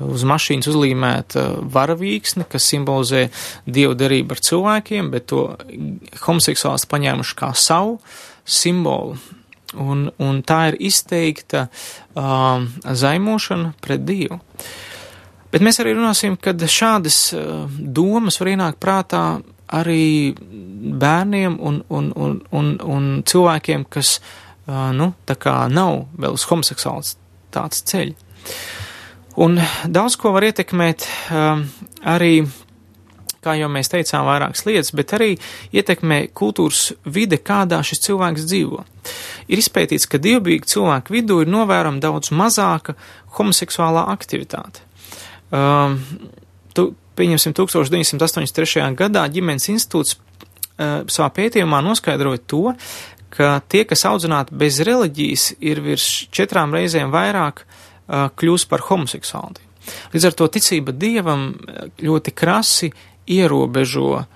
uz 0.00 0.24
mašīnas 0.24 0.70
uzlīmēta 0.70 1.44
varavīksne, 1.74 2.46
kas 2.48 2.70
simbolizē 2.72 3.26
dievu 3.68 3.98
derību 4.00 4.32
ar 4.32 4.40
cilvēkiem, 4.48 5.10
bet 5.12 5.28
to 5.28 5.44
homoseksuāls 6.24 6.88
paņēmuši 6.88 7.36
kā 7.36 7.52
savu 7.52 7.98
simbolu. 8.48 9.18
Un, 9.76 10.08
un 10.18 10.40
tā 10.42 10.70
ir 10.72 10.80
izteikta 10.88 11.68
uh, 11.68 12.64
zaimošana 13.04 13.74
pret 13.84 14.08
dievu. 14.08 14.40
Uh, 14.40 14.89
Bet 15.50 15.64
mēs 15.66 15.80
arī 15.82 15.96
runāsim, 15.96 16.36
ka 16.38 16.54
šādas 16.54 17.18
uh, 17.34 17.64
domas 17.70 18.38
var 18.40 18.52
ienākt 18.52 18.78
prātā 18.82 19.24
arī 19.70 20.34
bērniem 21.00 21.56
un, 21.58 21.82
un, 21.90 22.12
un, 22.14 22.36
un, 22.54 22.70
un 22.82 23.08
cilvēkiem, 23.26 23.86
kas, 23.90 24.18
uh, 24.66 24.90
nu, 24.94 25.12
tā 25.26 25.34
kā 25.38 25.56
nav 25.70 26.04
vēl 26.18 26.38
uz 26.38 26.46
homoseksuāls 26.50 27.16
tāds 27.54 27.82
ceļ. 27.90 28.14
Un 29.40 29.58
daudz 29.86 30.16
ko 30.20 30.32
var 30.34 30.44
ietekmēt 30.48 31.06
um, 31.30 31.62
arī, 32.10 32.44
kā 33.42 33.54
jau 33.58 33.70
mēs 33.72 33.90
teicām, 33.92 34.26
vairākas 34.26 34.66
lietas, 34.66 34.90
bet 34.96 35.14
arī 35.16 35.30
ietekmē 35.74 36.24
kultūras 36.36 36.90
vide, 37.06 37.38
kādā 37.38 37.78
šis 37.86 38.02
cilvēks 38.06 38.46
dzīvo. 38.50 38.84
Ir 39.50 39.62
izpētīts, 39.62 40.06
ka 40.10 40.20
dievbijīgu 40.22 40.70
cilvēku 40.70 41.14
vidū 41.14 41.40
ir 41.44 41.50
novērama 41.50 42.02
daudz 42.02 42.34
mazāka 42.34 42.94
homoseksuālā 43.38 44.06
aktivitāte. 44.12 44.84
Um, 45.50 45.96
tu, 46.76 46.90
pieņemsim, 47.18 47.54
1983. 47.58 48.84
gadā 48.98 49.24
ģimenes 49.32 49.66
institūts 49.72 50.16
uh, 50.16 51.02
savā 51.10 51.30
pētījumā 51.40 51.82
noskaidroja 51.84 52.42
to, 52.50 52.64
ka 53.34 53.58
tie, 53.70 53.84
kas 53.88 54.06
audzināti 54.10 54.56
bez 54.58 54.80
reliģijas, 54.86 55.50
ir 55.62 55.82
virs 55.84 56.06
četrām 56.34 56.74
reizēm 56.74 57.12
vairāk 57.14 57.64
uh, 57.64 58.28
kļūst 58.38 58.70
par 58.70 58.86
homoseksuāli. 58.88 59.68
Līdz 60.14 60.28
ar 60.28 60.36
to 60.38 60.50
ticība 60.54 60.94
dievam 60.94 61.50
uh, 61.54 61.88
ļoti 61.98 62.34
krasi 62.36 62.92
ierobežo 63.30 64.10
uh, 64.20 64.26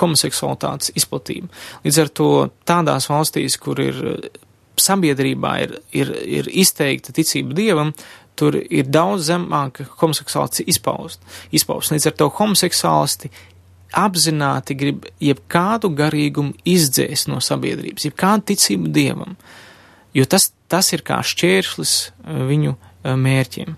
homoseksualitātes 0.00 0.94
izplatību. 0.98 1.50
Līdz 1.86 2.02
ar 2.02 2.10
to 2.18 2.30
tādās 2.66 3.06
valstīs, 3.10 3.58
kur 3.62 3.82
ir 3.82 4.02
uh, 4.02 4.42
sabiedrībā 4.80 5.54
ir, 5.62 5.76
ir, 5.94 6.10
ir 6.40 6.50
izteikta 6.50 7.14
ticība 7.14 7.54
dievam, 7.56 7.92
tur 8.38 8.56
ir 8.58 8.88
daudz 8.90 9.28
zemāka 9.30 9.86
homoseksuālisti 10.00 10.66
izpaust. 10.70 11.20
izpaust. 11.52 11.92
Līdz 11.94 12.10
ar 12.10 12.16
to 12.18 12.30
homoseksuālisti 12.38 13.30
apzināti 13.94 14.74
grib 14.78 15.06
jebkādu 15.22 15.90
garīgumu 15.94 16.54
izdzēst 16.66 17.30
no 17.30 17.40
sabiedrības, 17.44 18.08
jebkādu 18.08 18.50
ticību 18.50 18.90
dievam, 18.94 19.36
jo 20.14 20.26
tas, 20.26 20.50
tas 20.68 20.92
ir 20.92 21.04
kā 21.06 21.20
šķēršlis 21.22 21.94
eh, 22.04 22.42
viņu 22.50 22.74
eh, 22.74 23.14
mērķiem. 23.14 23.76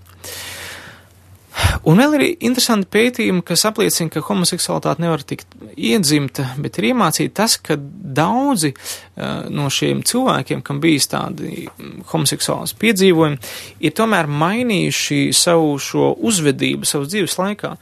Un 1.86 2.00
vēl 2.00 2.16
ir 2.16 2.24
interesanti 2.48 2.88
pētījumi, 2.92 3.44
kas 3.46 3.64
apliecina, 3.68 4.10
ka 4.12 4.22
homoseksualitāte 4.26 5.02
nevar 5.04 5.22
tikt 5.26 5.54
iedzimta, 5.76 6.48
bet 6.62 6.80
ir 6.80 6.90
iemācīta 6.90 7.42
tas, 7.42 7.56
ka 7.62 7.78
daudzi 7.78 8.72
uh, 8.74 9.46
no 9.52 9.70
šiem 9.72 10.02
cilvēkiem, 10.06 10.64
kam 10.66 10.80
bijis 10.82 11.08
tādi 11.12 11.66
mm, 11.68 12.06
homoseksuāls 12.12 12.76
piedzīvojumi, 12.80 13.40
ir 13.86 13.96
tomēr 13.96 14.28
mainījuši 14.28 15.20
savu 15.36 15.76
šo 15.82 16.12
uzvedību 16.28 16.88
savas 16.88 17.12
dzīves 17.14 17.38
laikā. 17.40 17.74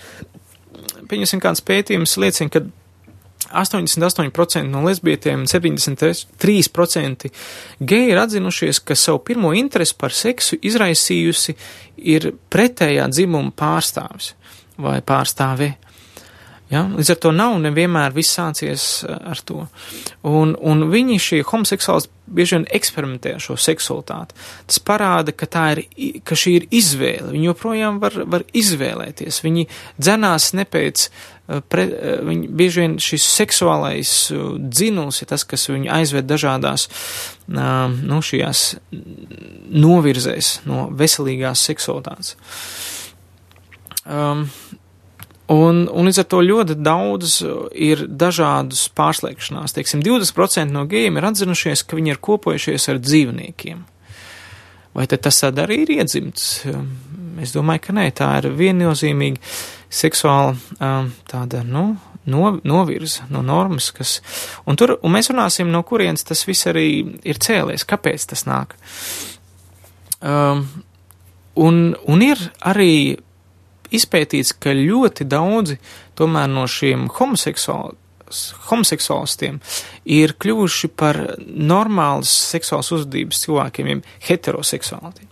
Pieņemsim, 1.10 1.42
kāds 1.42 1.64
pētījums 1.64 2.18
liecina, 2.20 2.52
ka 2.52 2.64
88% 3.52 4.70
no 4.70 4.82
lesbietiem 4.86 5.44
un 5.44 5.48
73% 5.50 7.30
geji 7.80 8.12
ir 8.12 8.20
atzinušies, 8.22 8.80
ka 8.80 8.96
savu 8.98 9.22
pirmo 9.26 9.52
interesi 9.54 9.96
par 9.98 10.14
seksu 10.14 10.58
izraisījusi 10.62 11.56
ir 12.14 12.32
pretējā 12.50 13.08
dzimuma 13.12 13.52
pārstāvis 13.56 14.34
vai 14.80 15.00
pārstāve. 15.06 15.74
Ja? 16.74 16.82
Līdz 16.90 17.12
ar 17.14 17.20
to 17.22 17.30
nav 17.34 17.54
nevienmēr 17.62 18.14
viss 18.16 18.34
sācies 18.34 19.04
eh, 19.06 19.14
ar 19.30 19.40
to. 19.46 19.66
Un, 20.26 20.54
un 20.58 20.88
viņi 20.90 21.20
šie 21.22 21.42
homoseksuāli 21.46 22.10
bieži 22.34 22.56
vien 22.56 22.64
eksperimentē 22.72 23.34
ar 23.36 23.44
šo 23.44 23.56
seksualitāti. 23.60 24.36
Tas 24.70 24.80
parāda, 24.82 25.34
ka, 25.36 25.46
ir, 26.00 26.18
ka 26.26 26.38
šī 26.38 26.56
ir 26.58 26.66
izvēle. 26.74 27.30
Viņi 27.34 27.48
joprojām 27.50 28.00
var, 28.02 28.16
var 28.32 28.46
izvēlēties. 28.56 29.42
Viņi 29.44 29.66
dzenās 30.00 30.50
ne 30.58 30.66
pēc, 30.66 31.06
eh, 31.06 31.62
pre, 31.68 31.86
eh, 31.86 32.20
viņi 32.26 32.50
bieži 32.58 32.82
vien 32.82 32.98
šis 32.98 33.28
seksuālais 33.36 34.14
dzinuls 34.58 35.22
ir 35.22 35.30
tas, 35.30 35.44
kas 35.46 35.68
viņu 35.70 35.92
aizved 35.94 36.26
dažādās, 36.26 36.88
nu, 37.46 38.22
šajās 38.24 38.62
novirzēs 39.84 40.54
no 40.66 40.88
veselīgās 40.90 41.60
seksualitātes. 41.68 42.34
Um, 44.04 44.48
Un, 45.52 45.82
un 45.92 46.08
līdz 46.08 46.22
ar 46.22 46.28
to 46.32 46.38
ļoti 46.40 46.78
daudz 46.80 47.34
uh, 47.44 47.66
ir 47.76 48.06
dažādas 48.08 48.86
pārslēgšanās. 48.96 49.74
Teiksim, 49.76 50.00
20% 50.04 50.72
no 50.72 50.86
gejiem 50.88 51.18
ir 51.20 51.26
atzinušies, 51.28 51.82
ka 51.84 51.98
viņi 51.98 52.14
ir 52.14 52.22
kopojušies 52.24 52.88
ar 52.88 53.00
dzīvniekiem. 53.04 53.82
Vai 54.94 55.04
tas 55.10 55.42
arī 55.44 55.82
ir 55.82 55.92
iedzimts? 55.98 56.62
Um, 56.70 56.88
es 57.42 57.52
domāju, 57.52 57.82
ka 57.88 57.96
nē, 57.96 58.06
tā 58.16 58.30
ir 58.40 58.48
viennozīmīgi 58.56 59.42
seksuāla 59.92 60.54
um, 60.54 61.10
tāda, 61.28 61.60
nu, 61.66 61.90
no, 62.30 62.54
novirza 62.64 63.26
no 63.28 63.42
normas, 63.44 63.90
kas, 63.92 64.16
un 64.64 64.78
tur, 64.80 64.96
un 65.02 65.12
mēs 65.12 65.28
runāsim, 65.32 65.68
no 65.68 65.82
kurienes 65.86 66.24
tas 66.24 66.46
viss 66.48 66.70
arī 66.70 66.88
ir 67.26 67.42
cēlies, 67.42 67.84
kāpēc 67.90 68.30
tas 68.32 68.46
nāk. 68.48 68.78
Um, 70.24 70.64
un, 71.60 71.82
un 72.08 72.24
ir 72.24 72.40
arī 72.64 73.18
izpētīts, 73.98 74.54
ka 74.60 74.74
ļoti 74.76 75.26
daudzi 75.28 75.78
tomēr 76.18 76.50
no 76.50 76.66
šiem 76.70 77.08
homoseksuāliem 77.18 78.00
homoseksuālistiem 78.68 79.58
ir 80.10 80.34
kļuvuši 80.40 80.90
par 80.98 81.18
normālas 81.44 82.32
seksuālas 82.52 82.92
uzvedības 82.96 83.42
cilvēkiem, 83.44 83.90
jeb 83.92 84.08
heteroseksuāli. 84.28 85.28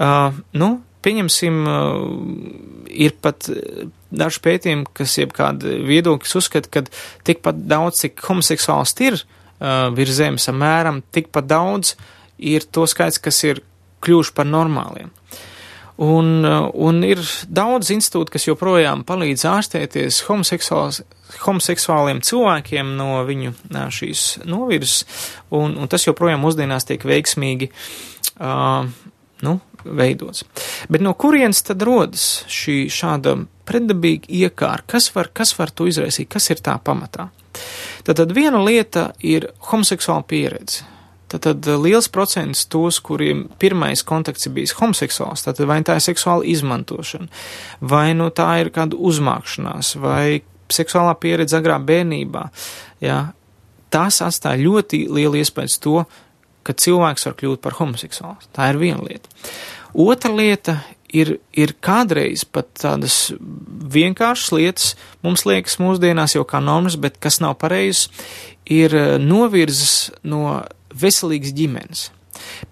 Uh, 0.00 0.40
nu, 0.58 0.70
pieņemsim, 1.04 1.60
uh, 1.68 2.88
ir 2.88 3.14
pat 3.22 3.50
daži 4.12 4.42
pētījumi, 4.44 4.88
kas 4.96 5.18
jeb 5.20 5.36
kāda 5.36 5.76
viedokļas 5.86 6.40
uzskata, 6.40 6.72
ka 6.72 6.84
tikpat 7.28 7.62
daudz, 7.68 8.02
cik 8.04 8.24
homoseksuālisti 8.26 9.10
ir 9.12 9.20
uh, 9.20 9.92
virs 9.94 10.18
zemes, 10.18 10.48
apmēram 10.50 11.02
tikpat 11.14 11.48
daudz 11.52 11.96
ir 12.42 12.66
to 12.74 12.88
skaits, 12.90 13.22
kas 13.22 13.44
ir 13.46 13.62
kļuvuši 14.02 14.34
par 14.34 14.48
normāliem. 14.48 15.12
Uh, 15.12 15.48
Un, 16.00 16.44
un 16.72 17.02
ir 17.04 17.20
daudz 17.52 17.90
institūtu, 17.92 18.32
kas 18.32 18.46
joprojām 18.48 19.02
palīdz 19.04 19.44
ārstēties 19.50 20.22
homoseksuāliem 20.26 22.22
cilvēkiem 22.24 22.94
no 22.96 23.20
viņu 23.28 23.52
šīs 23.92 24.22
novirzes, 24.48 25.04
un, 25.52 25.76
un 25.76 25.90
tas 25.92 26.06
joprojām 26.08 26.40
mūsdienās 26.42 26.88
tiek 26.88 27.04
veiksmīgi 27.04 27.68
uh, 28.40 28.88
nu, 29.44 29.54
veidots. 29.84 30.44
Bet 30.88 31.04
no 31.04 31.12
kurienes 31.18 31.62
tad 31.66 31.82
rodas 31.84 32.44
šī 32.50 32.86
šāda 32.92 33.36
pretdabīga 33.68 34.30
iekāra? 34.32 34.86
Kas 34.94 35.10
var, 35.14 35.28
kas 35.34 35.54
var 35.58 35.70
to 35.74 35.86
izraisīt? 35.90 36.30
Kas 36.32 36.50
ir 36.54 36.62
tā 36.64 36.78
pamatā? 36.82 37.28
Tad, 38.06 38.16
tad 38.16 38.32
viena 38.32 38.62
lieta 38.64 39.10
ir 39.20 39.50
homoseksuāla 39.68 40.24
pieredze. 40.26 40.88
Tad 41.32 41.68
eh, 41.68 41.76
liels 41.80 42.08
procents 42.12 42.66
tos, 42.70 43.00
kuriem 43.04 43.46
pirmais 43.62 44.04
kontakts 44.06 44.48
ir 44.48 44.56
bijis 44.56 44.76
homoseksuāls, 44.78 45.44
tad 45.46 45.60
vai 45.68 45.80
tā 45.86 45.98
ir 45.98 46.04
seksuāla 46.04 46.46
izmantošana, 46.52 47.28
vai 47.80 48.10
nu 48.18 48.30
tā 48.34 48.50
ir 48.62 48.72
kāda 48.74 48.98
uzmākšanās, 48.98 49.94
vai 50.02 50.42
seksuālā 50.72 51.14
pieredze 51.20 51.58
agrā 51.58 51.78
bērnībā, 51.82 52.46
jā, 53.04 53.20
tas 53.92 54.22
atstāja 54.24 54.62
ļoti 54.62 55.06
lielu 55.12 55.42
iespēju 55.42 55.80
to, 55.84 55.98
ka 56.62 56.74
cilvēks 56.78 57.26
var 57.28 57.38
kļūt 57.38 57.62
par 57.62 57.76
homoseksuālu. 57.80 58.50
Tā 58.54 58.70
ir 58.70 58.80
viena 58.80 59.02
lieta. 59.02 59.30
Otra 59.92 60.30
lieta 60.32 60.78
ir, 61.12 61.36
ir 61.52 61.74
kādreiz 61.84 62.46
pat 62.48 62.70
tādas 62.80 63.32
vienkāršas 63.92 64.52
lietas, 64.56 64.92
mums 65.24 65.44
liekas 65.48 65.78
mūsdienās 65.82 66.36
jau 66.36 66.46
kā 66.48 66.62
normas, 66.64 66.96
bet 66.96 67.18
kas 67.22 67.40
nav 67.44 67.58
pareizs, 67.60 68.08
ir 68.64 68.94
eh, 68.96 69.16
novirzes 69.20 70.12
no 70.22 70.62
veselīgas 70.94 71.54
ģimenes. 71.56 72.10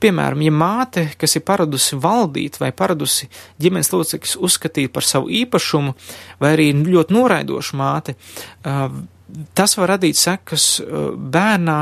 Piemēram, 0.00 0.40
ja 0.42 0.52
māte, 0.54 1.04
kas 1.20 1.36
ir 1.36 1.44
paradusi 1.46 1.98
valdīt 2.00 2.56
vai 2.62 2.72
paradusi 2.72 3.28
ģimenes 3.60 3.92
locekļus 3.92 4.38
uzskatīt 4.40 4.92
par 4.94 5.06
savu 5.06 5.30
īpašumu, 5.42 5.94
vai 6.40 6.54
arī 6.56 6.70
ļoti 6.78 7.14
noraidoša 7.14 7.78
māte, 7.78 8.16
tas 9.54 9.76
var 9.78 9.94
radīt 9.94 10.18
sekas 10.18 10.80
bērnā, 11.36 11.78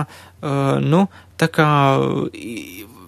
nu, 0.85 1.05
tā 1.39 1.49
kā 1.55 1.69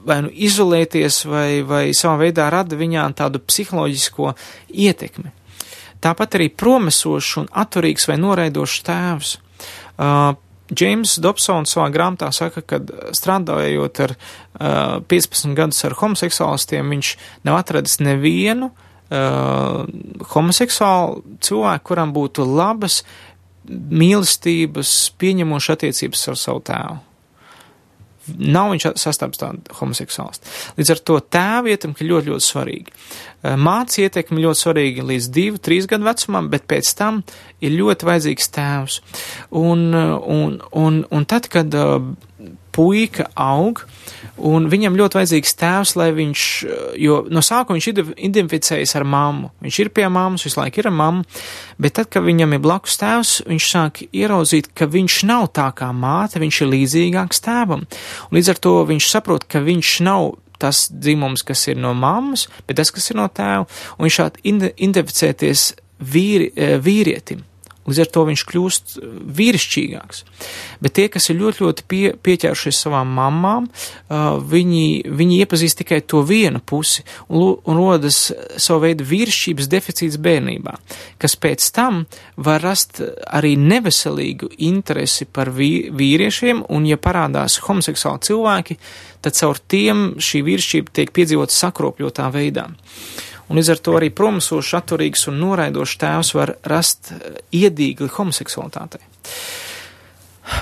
vai 0.06 0.20
nu 0.24 0.30
izolēties, 0.32 1.24
vai, 1.28 1.60
vai 1.66 1.82
savā 1.96 2.16
veidā 2.24 2.48
rada 2.52 2.78
viņā 2.78 3.04
tādu 3.18 3.42
psiholoģisko 3.42 4.32
ietekmi. 4.86 5.34
Tāpat 6.00 6.38
arī 6.38 6.48
promesošs 6.48 7.34
un 7.42 7.50
atturīgs 7.52 8.08
vai 8.08 8.16
noraidošs 8.20 8.84
tēvs. 8.86 9.34
Uh, 10.70 10.74
Džeims 10.74 11.16
Dobsons 11.22 11.72
savā 11.74 11.88
grāmatā 11.90 12.30
saka, 12.34 12.62
ka 12.62 12.78
strādājot 13.16 14.02
ar 14.04 14.14
uh, 14.14 15.00
15 15.10 15.56
gadus 15.58 15.82
ar 15.86 15.96
homoseksuālistiem, 15.98 16.94
viņš 16.94 17.10
nav 17.48 17.60
atradis 17.60 17.98
nevienu 18.02 18.70
uh, 18.70 19.82
homoseksuālu 20.34 21.38
cilvēku, 21.42 21.86
kuram 21.90 22.14
būtu 22.14 22.46
labas 22.46 23.02
mīlestības, 23.70 24.94
pieņemošas 25.20 25.76
attiecības 25.76 26.28
ar 26.30 26.38
savu 26.38 26.62
tēvu. 26.70 26.98
Nav 28.28 28.74
viņš 28.74 28.86
sastāvs 29.00 29.40
tādu 29.40 29.74
homoseksuālistu. 29.78 30.50
Līdz 30.76 30.92
ar 30.94 31.02
to 31.08 31.16
tēva 31.36 31.72
ietekme 31.72 32.06
ļoti, 32.06 32.30
ļoti 32.30 32.46
svarīga. 32.46 32.96
Eh, 33.42 33.56
Māca 33.56 34.02
ietekme 34.04 34.42
ļoti 34.44 34.60
svarīga 34.60 35.06
līdz 35.08 35.28
divu, 35.34 35.60
trīs 35.62 35.88
gadu 35.90 36.06
vecumam, 36.06 36.50
bet 36.52 36.66
pēc 36.70 36.92
tam 36.98 37.22
ir 37.64 37.74
ļoti 37.78 38.08
vajadzīgs 38.10 38.52
tēvs. 38.56 39.00
Un, 39.56 39.86
eh, 39.94 40.16
un, 40.36 40.58
un, 40.84 41.00
un 41.10 41.28
tad, 41.30 41.48
kad 41.52 41.74
uh, 41.74 42.12
puika 42.74 43.26
aug, 43.38 43.82
un 44.36 44.68
viņam 44.72 44.96
ļoti 44.98 45.18
vajadzīgs 45.18 45.56
tēvs, 45.60 45.94
lai 46.00 46.10
viņš, 46.16 46.44
jo 47.00 47.20
no 47.32 47.42
sākuma 47.44 47.78
viņš 47.78 47.88
identificējas 48.16 48.94
ar 48.98 49.06
mammu. 49.08 49.50
Viņš 49.64 49.80
ir 49.84 49.92
pie 49.94 50.06
mammas, 50.12 50.44
visu 50.46 50.60
laiku 50.60 50.82
ir 50.82 50.90
ar 50.90 50.96
mammu, 50.96 51.24
bet 51.82 51.98
tad, 51.98 52.10
kad 52.12 52.24
viņam 52.26 52.56
ir 52.56 52.62
blakus 52.64 52.96
tēvs, 53.00 53.34
viņš 53.50 53.70
sāk 53.72 54.04
ieraudzīt, 54.08 54.70
ka 54.76 54.88
viņš 54.90 55.18
nav 55.30 55.50
tā 55.56 55.70
kā 55.76 55.90
māte, 55.96 56.40
viņš 56.42 56.62
ir 56.62 56.72
līdzīgāks 56.74 57.44
tēvam. 57.46 57.84
Un 58.30 58.38
līdz 58.38 58.54
ar 58.54 58.62
to 58.64 58.76
viņš 58.90 59.10
saprot, 59.10 59.46
ka 59.50 59.62
viņš 59.66 59.98
nav 60.06 60.32
tas 60.60 60.86
dzimums, 60.92 61.44
kas 61.46 61.62
ir 61.72 61.78
no 61.80 61.94
mammas, 61.96 62.46
bet 62.68 62.76
tas, 62.80 62.92
kas 62.92 63.08
ir 63.10 63.16
no 63.20 63.28
tēva, 63.32 63.64
un 63.96 64.06
viņš 64.06 64.18
šādi 64.18 64.42
identificēties 64.76 65.70
vīri, 66.00 66.50
eh, 66.56 66.76
vīrietim. 66.78 67.44
Līdz 67.90 68.02
ar 68.04 68.10
to 68.14 68.24
viņš 68.28 68.44
kļūst 68.48 68.96
uh, 68.98 69.14
vīrišķīgāks. 69.38 70.22
Bet 70.82 70.94
tie, 70.96 71.06
kas 71.12 71.28
ir 71.32 71.40
ļoti, 71.40 71.64
ļoti 71.64 71.86
pie, 71.90 72.02
pieķērušies 72.16 72.82
savām 72.86 73.10
mamām, 73.16 73.66
uh, 73.68 74.38
viņi, 74.40 75.10
viņi 75.10 75.40
iepazīst 75.44 75.80
tikai 75.82 76.00
to 76.06 76.22
vienu 76.26 76.62
pusi 76.62 77.04
un, 77.28 77.56
un 77.64 77.80
rodas 77.80 78.22
savu 78.56 78.84
veidu 78.86 79.06
vīrišķības 79.10 79.70
deficīts 79.70 80.20
bērnībā, 80.22 80.76
kas 81.20 81.36
pēc 81.40 81.66
tam 81.76 82.04
var 82.40 82.62
rast 82.64 83.02
arī 83.26 83.56
neveselīgu 83.60 84.52
interesi 84.70 85.26
par 85.26 85.52
vī, 85.54 85.90
vīriešiem, 85.94 86.64
un 86.70 86.86
ja 86.88 87.00
parādās 87.00 87.60
homoseksuāli 87.66 88.24
cilvēki, 88.30 88.78
tad 89.20 89.36
caur 89.36 89.58
tiem 89.68 90.14
šī 90.22 90.44
vīrišķība 90.46 90.94
tiek 90.96 91.12
piedzīvota 91.16 91.56
sakropļotā 91.56 92.30
veidā. 92.32 92.70
Uh, 92.70 93.29
un 93.50 93.58
līdz 93.58 93.72
ar 93.74 93.82
to 93.82 93.96
arī 93.98 94.12
promisošs, 94.14 94.76
atturīgs 94.78 95.26
un 95.30 95.40
noraidošs 95.42 95.98
tēvs 96.00 96.32
var 96.38 96.54
rast 96.70 97.12
eh, 97.16 97.40
iedīgli 97.64 98.10
homoseksualitātei. 98.14 99.02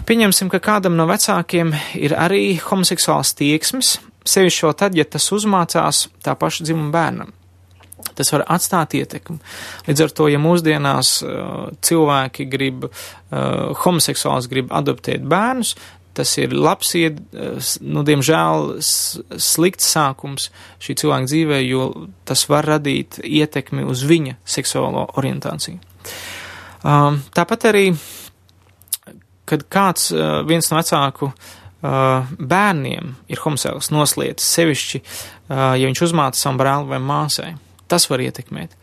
Pieņemsim, 0.08 0.50
ka 0.52 0.60
kādam 0.60 0.96
no 0.98 1.06
vecākiem 1.08 1.72
ir 1.96 2.14
arī 2.18 2.58
homoseksuāls 2.60 3.34
tieksmes, 3.38 3.96
sevišķi 4.28 4.66
vēl 4.66 4.76
tad, 4.76 4.96
ja 4.98 5.04
tas 5.08 5.28
uzmācās 5.32 6.06
tā 6.24 6.34
paša 6.36 6.66
dzimuma 6.66 6.92
bērnam. 6.92 7.34
Tas 8.18 8.30
var 8.30 8.44
atstāt 8.50 8.94
ietekmi. 8.98 9.38
Līdz 9.88 10.04
ar 10.04 10.12
to, 10.14 10.26
ja 10.30 10.38
mūsdienās 10.42 11.12
uh, 11.26 11.70
cilvēki 11.84 12.46
grib, 12.50 12.86
uh, 12.86 13.74
homoseksuāls 13.84 14.46
grib 14.50 14.70
adoptēt 14.74 15.24
bērnus, 15.28 15.74
tas 16.18 16.34
ir 16.40 16.54
labs, 16.54 16.90
ied, 16.98 17.20
nu, 17.86 18.02
diemžēl, 18.06 18.78
slikts 18.82 19.92
sākums 19.94 20.50
šī 20.82 20.98
cilvēka 21.02 21.30
dzīvē, 21.30 21.62
jo 21.64 21.88
tas 22.28 22.44
var 22.50 22.66
radīt 22.74 23.20
ietekmi 23.22 23.86
uz 23.86 24.02
viņa 24.08 24.36
seksuālo 24.48 25.06
orientāciju. 25.20 25.78
Um, 26.86 27.22
tāpat 27.34 27.70
arī 27.70 27.86
kad 29.48 29.64
kāds, 29.72 30.10
uh, 30.12 30.42
viens 30.48 30.68
no 30.70 30.78
vecāku 30.78 31.30
uh, 31.30 32.28
bērniem 32.38 33.14
ir 33.30 33.42
homoseksuāls 33.42 33.92
noslietis, 33.94 34.50
sevišķi, 34.56 35.00
uh, 35.00 35.72
ja 35.78 35.86
viņš 35.86 36.04
uzmāca 36.10 36.40
savam 36.40 36.60
brāli 36.60 36.92
vai 36.92 37.00
māsai. 37.02 37.54
Tas 37.88 38.08
var 38.10 38.22
ietekmēt. 38.24 38.74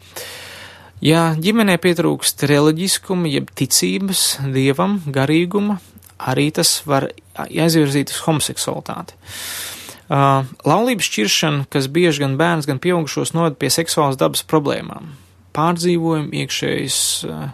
Ja 1.05 1.35
ģimenē 1.37 1.75
pietrūkst 1.83 2.45
reliģiskuma, 2.49 3.29
jeb 3.29 3.51
ticības 3.53 4.39
dievam, 4.55 4.97
garīguma, 5.05 5.77
arī 6.19 6.49
tas 6.55 6.77
var 6.87 7.09
aizvirzīt 7.45 8.13
uz 8.13 8.21
homoseksualitāti. 8.25 9.17
Uh, 10.05 10.45
laulības 10.67 11.07
šķiršana, 11.09 11.65
kas 11.73 11.89
bieži 11.89 12.21
gan 12.21 12.35
bērns, 12.37 12.67
gan 12.69 12.77
pieaugušos 12.77 13.33
noved 13.33 13.57
pie 13.57 13.71
seksuālas 13.73 14.19
dabas 14.21 14.45
problēmām, 14.45 15.15
pārdzīvojumu, 15.57 16.29
iekšējas 16.43 16.99
uh, 17.25 17.49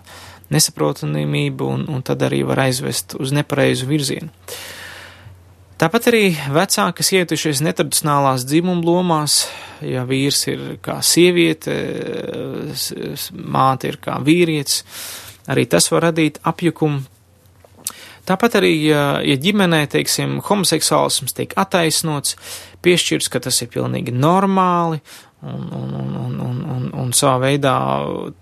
nesaprotamību 0.51 1.71
un, 1.71 1.87
un 1.87 2.03
tad 2.03 2.27
arī 2.27 2.43
var 2.47 2.65
aizvest 2.67 3.15
uz 3.19 3.31
nepareizu 3.35 3.87
virzienu. 3.87 4.31
Tāpat 5.81 6.11
arī 6.11 6.25
vecāki, 6.53 6.97
kas 6.99 7.07
ietušies 7.17 7.63
netradicionālās 7.65 8.43
dzimuma 8.45 8.83
lomās, 8.85 9.47
ja 9.81 10.03
vīrs 10.05 10.43
ir 10.51 10.59
kā 10.85 10.99
sieviete, 11.01 11.73
māte 13.33 13.89
ir 13.89 13.97
kā 14.03 14.19
vīrietis, 14.21 14.83
arī 15.49 15.65
tas 15.71 15.89
var 15.89 16.11
radīt 16.11 16.37
apjukumu. 16.45 17.01
Tāpat 18.31 18.61
arī, 18.61 18.71
ja, 18.87 19.05
ja 19.27 19.35
ģimenē, 19.35 19.81
teiksim, 19.91 20.37
homoseksuālisms 20.47 21.35
tiek 21.35 21.55
attaisnots, 21.59 22.37
piešķirts, 22.85 23.27
ka 23.31 23.41
tas 23.43 23.59
ir 23.59 23.67
pilnīgi 23.73 24.13
normāli 24.15 25.01
un, 25.41 25.65
un, 25.75 25.89
un, 25.99 26.13
un, 26.21 26.39
un, 26.45 26.61
un, 26.75 26.85
un 27.01 27.11
savā 27.17 27.41
veidā 27.43 27.75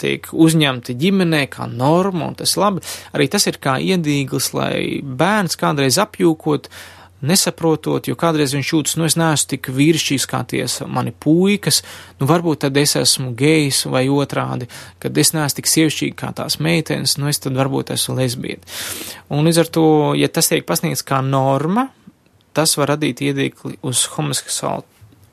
tiek 0.02 0.30
uzņemti 0.30 0.93
ģimenē 0.99 1.41
kā 1.49 1.65
norma, 1.71 2.28
un 2.30 2.38
tas 2.38 2.54
labi, 2.60 2.86
arī 3.17 3.30
tas 3.34 3.49
ir 3.49 3.58
kā 3.63 3.80
iedīglis, 3.82 4.52
lai 4.54 4.75
bērns 5.02 5.58
kādreiz 5.58 5.97
apjūkot, 6.04 6.69
uh, 6.69 6.98
nesaprotot, 7.25 8.08
jo 8.08 8.15
kādreiz 8.19 8.53
viņš 8.55 8.71
jūtas, 8.73 8.95
nu, 8.99 9.08
es 9.08 9.17
neesmu 9.19 9.51
tik 9.53 9.69
vīrišķīgs 9.75 10.27
kā 10.29 10.41
ties 10.47 10.79
mani 10.88 11.12
puikas, 11.12 11.82
nu, 12.19 12.27
varbūt 12.29 12.63
tad 12.65 12.77
es 12.79 12.95
esmu 12.99 13.34
gejs 13.39 13.84
vai 13.91 14.05
otrādi, 14.12 14.69
kad 15.03 15.17
es 15.19 15.34
neesmu 15.36 15.60
tik 15.60 15.71
sievišķīgi 15.71 16.17
kā 16.19 16.32
tās 16.38 16.60
meitenes, 16.63 17.17
nu, 17.19 17.29
es 17.32 17.41
tad 17.43 17.58
varbūt 17.60 17.93
esmu 17.95 18.19
lesbieta. 18.21 18.67
Un 19.36 19.47
līdz 19.47 19.63
ar 19.63 19.71
to, 19.79 19.88
ja 20.19 20.32
tas 20.32 20.51
tiek 20.51 20.67
pasniegts 20.67 21.05
kā 21.08 21.21
norma, 21.25 21.89
tas 22.55 22.77
var 22.79 22.95
radīt 22.95 23.23
iedīkli 23.27 23.82
uz 23.86 24.05
homoseksuālu 24.15 24.88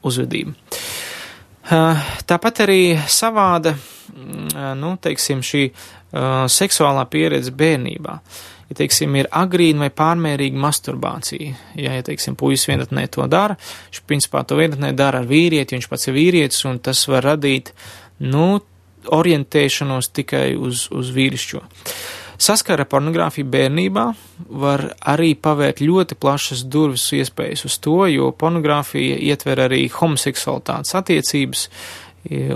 uzvedību. 0.07 0.57
Tāpat 1.67 2.61
arī 2.63 2.83
savāda, 3.11 3.73
nu, 4.79 4.93
teiksim, 5.03 5.41
šī 5.43 5.65
seksuālā 6.55 7.03
pieredze 7.11 7.51
bērnībā. 7.51 8.13
Uh, 8.15 8.45
ja, 8.69 8.77
teiksim, 8.79 9.15
ir 9.19 9.29
agrīna 9.35 9.87
vai 9.87 9.91
pārmērīga 9.95 10.61
masturbācija. 10.61 11.55
Ja, 11.79 11.95
ja 11.97 12.05
teiksim, 12.07 12.37
puisis 12.39 12.69
vienatnē 12.71 13.07
to 13.13 13.27
dara, 13.31 13.59
viņš 13.91 14.05
principā 14.09 14.45
to 14.47 14.59
vienatnē 14.59 14.93
dara 14.97 15.23
ar 15.23 15.31
vīrieti, 15.31 15.77
viņš 15.77 15.91
pats 15.91 16.11
ir 16.11 16.17
vīrietis, 16.19 16.65
un 16.69 16.81
tas 16.83 17.07
var 17.11 17.27
radīt, 17.33 17.73
nu, 18.25 18.61
orientēšanos 19.13 20.11
tikai 20.17 20.49
uz, 20.59 20.89
uz 20.91 21.13
vīrišķo. 21.15 21.63
Saskara 22.43 22.85
pornogrāfija 22.85 23.49
bērnībā 23.49 24.03
var 24.61 24.83
arī 25.09 25.31
pavērt 25.41 25.81
ļoti 25.81 26.19
plašas 26.21 26.67
durvis 26.69 27.07
iespējas 27.17 27.65
uz 27.65 27.79
to, 27.81 28.03
jo 28.13 28.29
pornogrāfija 28.37 29.17
ietver 29.31 29.63
arī 29.65 29.87
homoseksualitātes 29.95 30.93
attiecības 30.99 31.65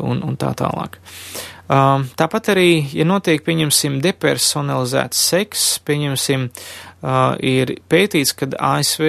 un, 0.02 0.20
un 0.26 0.36
tā 0.36 0.50
tālāk. 0.58 0.98
Uh, 1.00 1.59
tāpat 1.70 2.50
arī, 2.54 2.70
ja 2.96 3.06
notiek, 3.06 3.42
pieņemsim, 3.46 4.00
depersonalizēts 4.02 5.20
seks, 5.30 5.66
pieņemsim, 5.86 6.48
uh, 6.50 7.36
ir 7.38 7.76
pētīts, 7.90 8.34
kad 8.34 8.56
ASV, 8.58 9.06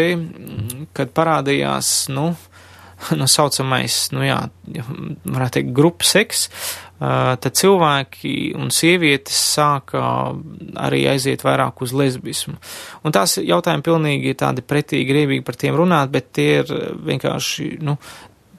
kad 0.97 1.13
parādījās, 1.17 2.11
nu, 2.13 2.31
nu 3.19 3.27
saucamais, 3.31 4.03
nu 4.13 4.25
jā, 4.27 4.39
varētu 5.25 5.57
teikt, 5.57 5.73
grupu 5.73 6.05
seks, 6.05 6.47
uh, 7.01 7.33
tad 7.41 7.57
cilvēki 7.57 8.53
un 8.59 8.69
sievietes 8.69 9.41
sāka 9.55 10.03
arī 10.85 11.07
aiziet 11.09 11.41
vairāk 11.47 11.81
uz 11.81 11.95
lesbismu. 11.97 12.59
Un 13.01 13.15
tās 13.15 13.39
jautājumi 13.41 13.87
pilnīgi 13.89 14.35
ir 14.35 14.41
tādi 14.43 14.61
pretīgi, 14.61 15.09
griebīgi 15.09 15.47
par 15.47 15.57
tiem 15.57 15.81
runāt, 15.81 16.13
bet 16.13 16.29
tie 16.37 16.51
ir 16.61 16.75
vienkārši, 17.09 17.71
nu, 17.81 17.97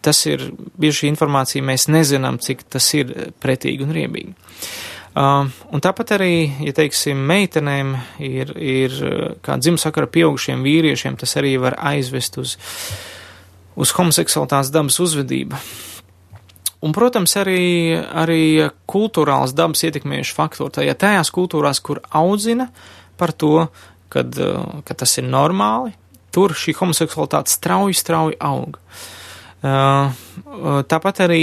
tas 0.02 0.24
ir 0.26 0.48
bieži 0.80 1.08
informācija, 1.10 1.64
mēs 1.64 1.88
nezinām, 1.92 2.40
cik 2.42 2.66
tas 2.72 2.88
ir 2.98 3.12
pretīgi 3.42 3.86
un 3.86 3.94
riebīgi. 3.94 4.34
Uh, 5.12 5.50
un 5.68 5.82
tāpat 5.84 6.14
arī, 6.16 6.34
ja 6.64 6.72
teiksim, 6.72 7.20
meitenēm 7.28 7.92
ir, 8.24 8.54
ir 8.56 8.94
kā 9.44 9.58
dzimsakara 9.60 10.08
pieaugušiem 10.08 10.64
vīriešiem, 10.64 11.18
tas 11.20 11.36
arī 11.36 11.58
var 11.60 11.76
aizvest 11.92 12.38
uz, 12.40 12.56
uz 13.76 13.92
homoseksualitātes 13.98 14.72
dabas 14.72 14.96
uzvedību. 15.04 15.60
Un, 16.82 16.94
protams, 16.96 17.36
arī, 17.38 17.94
arī 17.94 18.70
kultūrāls 18.90 19.52
dabas 19.54 19.84
ietekmējuši 19.86 20.34
faktori. 20.34 20.74
Tajā 20.80 20.96
tajās 20.98 21.30
kultūrās, 21.30 21.78
kur 21.84 22.00
audzina 22.10 22.72
par 23.20 23.36
to, 23.36 23.68
kad, 24.10 24.34
ka 24.88 24.96
tas 24.98 25.18
ir 25.20 25.28
normāli, 25.28 25.92
tur 26.34 26.56
šī 26.56 26.74
homoseksualitāte 26.80 27.52
strauji, 27.52 28.00
strauji. 28.00 28.40
Uh, 28.40 28.72
Uh, 28.72 28.80
uh, 28.80 29.21
tāpat 29.62 31.22
arī, 31.26 31.42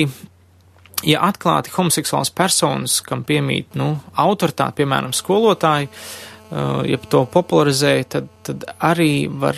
ja 1.08 1.22
atklāti 1.30 1.72
homoseksuāls 1.76 2.34
personas, 2.36 3.00
kam 3.06 3.24
piemīt, 3.28 3.78
nu, 3.80 3.94
autoritāte, 4.20 4.82
piemēram, 4.82 5.16
skolotāji, 5.16 5.88
uh, 5.88 6.82
ja 6.86 6.98
to 7.10 7.26
popularizē, 7.30 7.94
tad, 8.10 8.30
tad 8.46 8.66
arī 8.82 9.30
var 9.30 9.58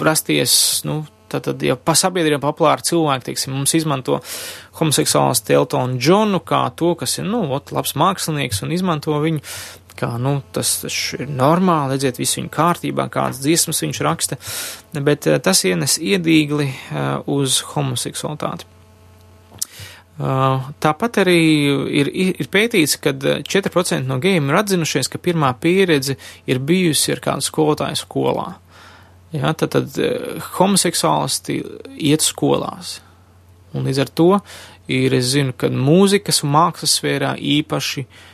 rasties, 0.00 0.52
nu, 0.84 1.02
tad, 1.30 1.46
tad 1.46 1.62
ja 1.64 1.76
pa 1.76 1.94
sabiedrībā 1.96 2.42
populāri 2.42 2.84
cilvēki, 2.90 3.30
teiksim, 3.30 3.54
mums 3.56 3.74
izmanto 3.78 4.20
homoseksuāls 4.80 5.44
Teltonu 5.46 5.98
Džonu 6.00 6.42
kā 6.44 6.66
to, 6.76 6.94
kas 6.98 7.18
ir, 7.18 7.28
nu, 7.30 7.46
ot, 7.56 7.72
labs 7.74 7.96
mākslinieks 7.98 8.64
un 8.66 8.74
izmanto 8.76 9.16
viņu, 9.22 9.42
kā, 9.98 10.14
nu, 10.22 10.40
tas 10.54 10.70
ir 11.18 11.28
normāli, 11.28 11.96
redziet, 11.96 12.20
viss 12.20 12.38
viņa 12.38 12.52
kārtībā, 12.54 13.08
kādas 13.12 13.40
dziesmas 13.42 13.82
viņš 13.84 14.02
raksta, 14.06 14.38
bet 14.98 15.28
eh, 15.30 15.38
tas 15.42 15.64
ienes 15.68 15.98
iedīgli 15.98 16.68
eh, 16.70 17.08
uz 17.30 17.60
homoseksualitāti. 17.72 18.68
Eh, 20.20 20.70
tāpat 20.84 21.20
arī 21.24 21.38
ir, 22.02 22.10
ir 22.40 22.50
pētīts, 22.52 22.98
ka 23.02 23.14
4% 23.16 24.08
no 24.08 24.20
gejiem 24.22 24.50
ir 24.50 24.60
atzinušies, 24.62 25.10
ka 25.12 25.22
pirmā 25.22 25.52
pieredze 25.60 26.18
ir 26.50 26.62
bijusi 26.62 27.14
ar 27.16 27.22
kādu 27.24 27.46
skolotāju 27.46 28.00
skolā. 28.00 28.48
Ja, 29.30 29.52
tad, 29.54 29.76
tad 29.76 29.94
homoseksuālisti 30.56 31.60
iet 32.02 32.24
skolās. 32.26 32.98
Un 33.70 33.86
līdz 33.86 34.00
ar 34.02 34.10
to 34.10 34.32
ir, 34.90 35.14
es 35.14 35.28
zinu, 35.36 35.54
ka 35.54 35.68
mūzikas 35.70 36.42
un 36.42 36.50
mākslas 36.50 36.96
sfērā 36.98 37.36
īpaši 37.38 38.02
uh, 38.02 38.29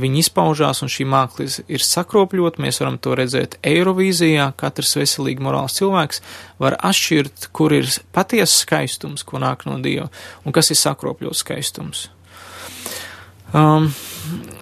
viņi 0.00 0.22
izpaužās, 0.24 0.82
un 0.84 0.92
šī 0.92 1.06
māksla 1.08 1.48
ir 1.70 1.84
sakropļota. 1.84 2.62
Mēs 2.64 2.82
varam 2.82 2.98
to 3.02 3.14
redzēt 3.18 3.58
Eirovīzijā. 3.66 4.50
Katrs 4.58 4.96
veselīgi 4.98 5.44
morāls 5.44 5.78
cilvēks 5.78 6.22
var 6.62 6.78
atšķirt, 6.90 7.50
kur 7.56 7.74
ir 7.76 7.88
patiesa 8.14 8.64
skaistums, 8.64 9.26
ko 9.26 9.42
nāk 9.42 9.66
no 9.68 9.78
Dieva, 9.82 10.08
un 10.44 10.56
kas 10.56 10.72
ir 10.74 10.80
sakropļots 10.80 11.44
skaistums. 11.44 12.08
Um, 13.52 13.86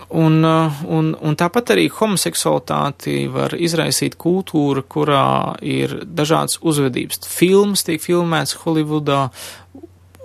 un, 0.08 0.44
uh, 0.44 0.82
un, 0.86 1.10
un 1.18 1.34
tāpat 1.34 1.72
arī 1.74 1.88
homoseksualitāti 1.90 3.24
var 3.34 3.56
izraisīt 3.58 4.14
kultūra, 4.20 4.84
kurā 4.86 5.56
ir 5.58 5.98
dažādas 6.06 6.60
uzvedības. 6.62 7.24
Filmas 7.26 7.82
tiek 7.86 8.02
filmēts 8.02 8.60
Holivudā, 8.62 9.24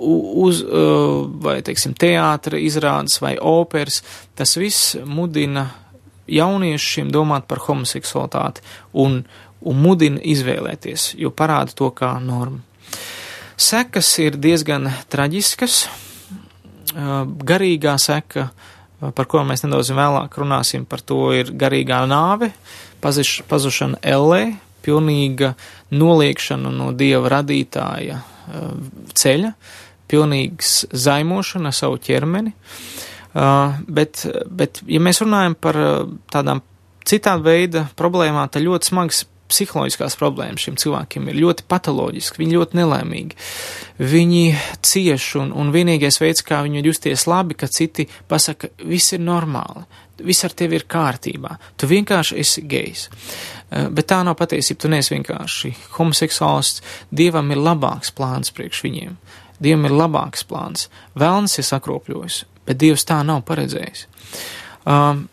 uz, 0.02 0.64
vai, 1.44 1.60
teiksim, 1.66 1.94
teātra 1.98 2.60
izrādes 2.60 3.20
vai 3.22 3.36
operas, 3.38 4.02
tas 4.36 4.56
viss 4.58 4.96
mudina 5.06 5.70
jauniešiem 6.32 7.12
domāt 7.14 7.48
par 7.50 7.62
homoseksualitāti 7.68 8.64
un, 9.04 9.22
un 9.62 9.82
mudina 9.82 10.22
izvēlēties, 10.22 11.14
jo 11.22 11.32
parāda 11.36 11.76
to 11.76 11.92
kā 11.96 12.16
normu. 12.24 12.62
Sekas 13.62 14.10
ir 14.24 14.40
diezgan 14.42 14.88
traģiskas, 15.12 15.84
garīgā 17.52 17.94
seka, 18.02 18.48
par 19.16 19.28
ko 19.30 19.44
mēs 19.46 19.66
nedaudz 19.66 19.92
vēlāk 19.98 20.38
runāsim, 20.42 20.86
par 20.90 21.04
to 21.06 21.30
ir 21.36 21.54
garīgā 21.54 22.02
nāve, 22.10 22.52
pazuš, 23.04 23.42
pazušana 23.50 24.02
ellē, 24.02 24.44
pilnīga 24.82 25.54
noliekšana 25.94 26.72
no 26.74 26.90
dieva 26.98 27.30
radītāja 27.38 28.22
ceļa, 29.14 29.54
pilnīgs 30.12 30.74
zaimošana 30.92 31.72
savu 31.76 32.00
ķermeni. 32.04 32.54
Uh, 33.32 33.78
bet, 33.88 34.26
bet, 34.52 34.82
ja 34.92 35.00
mēs 35.00 35.22
runājam 35.24 35.56
par 35.56 35.78
uh, 35.80 36.02
tādām 36.34 36.60
citāda 37.08 37.40
veida 37.46 37.86
problēmām, 37.96 38.50
tad 38.52 38.66
ļoti 38.66 38.92
smagas 38.92 39.24
psiholoģiskās 39.52 40.16
problēmas 40.20 40.66
šiem 40.66 40.78
cilvēkiem 40.80 41.30
ir 41.32 41.40
ļoti 41.44 41.66
patoloģiski, 41.72 42.40
viņi 42.42 42.58
ļoti 42.58 42.80
nelaimīgi. 42.80 43.40
viņi 44.00 44.44
cieš, 44.88 45.28
un, 45.42 45.52
un 45.52 45.74
vienīgais 45.76 46.22
veids, 46.22 46.44
kā 46.46 46.62
viņi 46.66 46.86
justies 46.86 47.28
labi, 47.28 47.58
ka 47.60 47.68
citi 47.72 48.08
pasaka, 48.32 48.72
viss 48.88 49.14
ir 49.16 49.24
normāli, 49.24 49.84
viss 50.22 50.46
ar 50.48 50.56
tevi 50.56 50.80
ir 50.80 50.88
kārtībā, 50.90 51.58
tu 51.76 51.90
vienkārši 51.92 52.40
esi 52.40 52.66
gejs. 52.68 53.08
Uh, 53.10 53.90
bet 53.92 54.10
tā 54.12 54.22
nav 54.28 54.38
patiesība, 54.40 54.84
tu 54.84 54.92
neesi 54.92 55.16
vienkārši 55.16 55.76
homoseksuāls, 55.98 56.80
dievam 57.12 57.52
ir 57.52 57.64
labāks 57.64 58.14
plāns 58.16 58.56
priekš 58.56 58.84
viņiem. 58.88 59.16
Dievam 59.62 59.86
ir 59.88 59.94
labāks 59.96 60.46
plāns. 60.48 60.88
Vēlns 61.18 61.60
ir 61.62 61.68
sakropļojis, 61.68 62.44
bet 62.68 62.82
Dievs 62.82 63.06
tā 63.08 63.22
nav 63.28 63.44
paredzējis. 63.48 64.08
Um, 64.90 65.28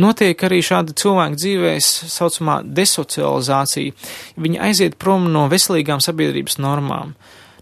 Notiek 0.00 0.40
arī 0.46 0.62
šāda 0.64 0.94
cilvēka 0.96 1.36
dzīvēs 1.36 1.86
saucamā 2.08 2.62
desocializācija. 2.64 3.92
Viņi 4.40 4.60
aiziet 4.64 4.96
prom 5.00 5.26
no 5.34 5.44
veselīgām 5.52 6.00
sabiedrības 6.00 6.56
normām. 6.62 7.12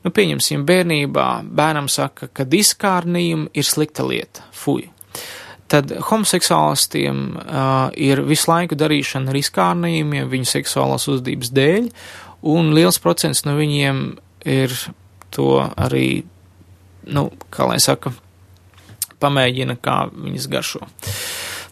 Nu, 0.05 0.13
pieņemsim, 0.15 0.63
bērnībā 0.69 1.27
bērnam 1.45 1.91
saka, 1.91 2.31
ka 2.33 2.47
diskārnījumi 2.49 3.51
ir 3.53 3.67
slikta 3.67 4.07
lieta, 4.07 4.47
fuj. 4.57 4.87
Tad 5.71 5.91
homoseksuālistiem 6.07 7.19
uh, 7.35 7.91
ir 7.99 8.23
visu 8.27 8.49
laiku 8.51 8.79
darīšana 8.79 9.31
ar 9.31 9.39
izkārnījumiem 9.39 10.31
viņu 10.31 10.49
seksuālās 10.55 11.07
uzdības 11.11 11.53
dēļ, 11.55 11.91
un 12.55 12.73
liels 12.75 12.99
procents 13.03 13.45
no 13.47 13.59
viņiem 13.59 14.01
ir 14.49 14.75
to 15.35 15.53
arī, 15.61 16.23
nu, 17.11 17.29
kā 17.53 17.69
lai 17.71 17.79
saka, 17.83 18.13
pamēģina, 19.21 19.77
kā 19.83 20.03
viņas 20.11 20.49
garšo. 20.51 20.87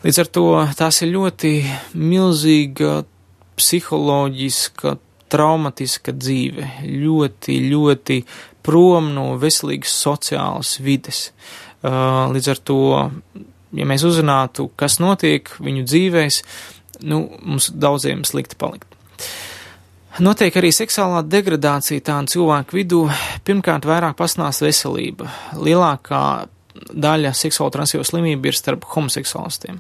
Līdz 0.05 0.21
ar 0.23 0.31
to 0.31 0.47
tās 0.79 1.01
ir 1.03 1.13
ļoti 1.15 1.53
milzīga 1.99 3.03
psiholoģiska, 3.59 4.95
traumatiska 5.29 6.15
dzīve, 6.17 6.69
ļoti, 6.87 7.59
ļoti 7.69 8.19
prom 8.65 9.11
no 9.17 9.33
veselīgas 9.41 9.95
sociālas 10.05 10.77
vides. 10.85 11.29
Uh, 11.79 12.27
līdz 12.35 12.51
ar 12.53 12.61
to, 12.71 12.81
ja 13.77 13.87
mēs 13.89 14.05
uzzinātu, 14.07 14.69
kas 14.79 14.99
notiek 15.03 15.51
viņu 15.63 15.85
dzīvēs, 15.87 16.41
nu, 17.07 17.25
mums 17.43 17.71
daudziem 17.75 18.25
slikti 18.27 18.59
palikt. 18.59 18.88
Notiek 20.19 20.57
arī 20.59 20.73
seksuālā 20.75 21.21
degradācija 21.31 22.03
tādu 22.03 22.33
cilvēku 22.33 22.75
vidū. 22.75 23.05
Pirmkārt, 23.47 23.85
vairāk 23.87 24.17
pasnās 24.19 24.59
veselība. 24.65 25.29
Lielākā 25.55 26.23
daļa 26.91 27.31
seksuāla 27.39 27.77
transīvo 27.77 28.03
slimību 28.07 28.51
ir 28.51 28.59
starp 28.59 28.87
homoseksuālistiem. 28.97 29.79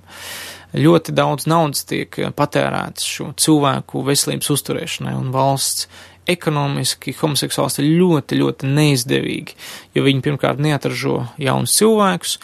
Ļoti 0.78 1.14
daudz 1.16 1.48
naudas 1.50 1.82
tiek 1.90 2.14
patērēts 2.38 3.08
šo 3.08 3.32
cilvēku 3.40 4.04
veselības 4.06 4.52
uzturēšanai, 4.54 5.16
un 5.18 5.32
valsts 5.34 5.88
ekonomiski 6.28 7.16
homoseksuālisti 7.18 7.82
ir 7.82 7.98
ļoti, 8.02 8.38
ļoti 8.38 8.70
neizdevīgi, 8.78 9.58
jo 9.96 10.06
viņi 10.06 10.22
pirmkārt 10.22 10.62
neatražo 10.62 11.22
jaunus 11.40 11.74
cilvēkus, 11.80 12.38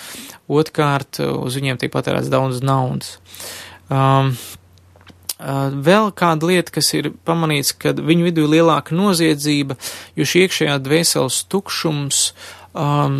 otrkārt 0.50 1.22
uz 1.22 1.60
viņiem 1.60 1.78
tiek 1.78 1.94
patērēts 1.94 2.32
daudz 2.32 2.64
naudas. 2.64 3.18
Um, 3.92 4.32
Vēl 5.44 6.10
kāda 6.16 6.48
lieta, 6.48 6.72
kas 6.72 6.92
ir 6.96 7.10
pamanīts, 7.28 7.74
ka 7.76 7.92
viņu 7.92 8.30
vidū 8.30 8.46
ir 8.46 8.52
lielāka 8.56 8.96
noziedzība, 8.96 9.76
jo 10.16 10.28
šī 10.28 10.46
iekšējā 10.46 10.76
dvēseles 10.86 11.42
tukšums 11.52 12.20
um, 12.74 13.18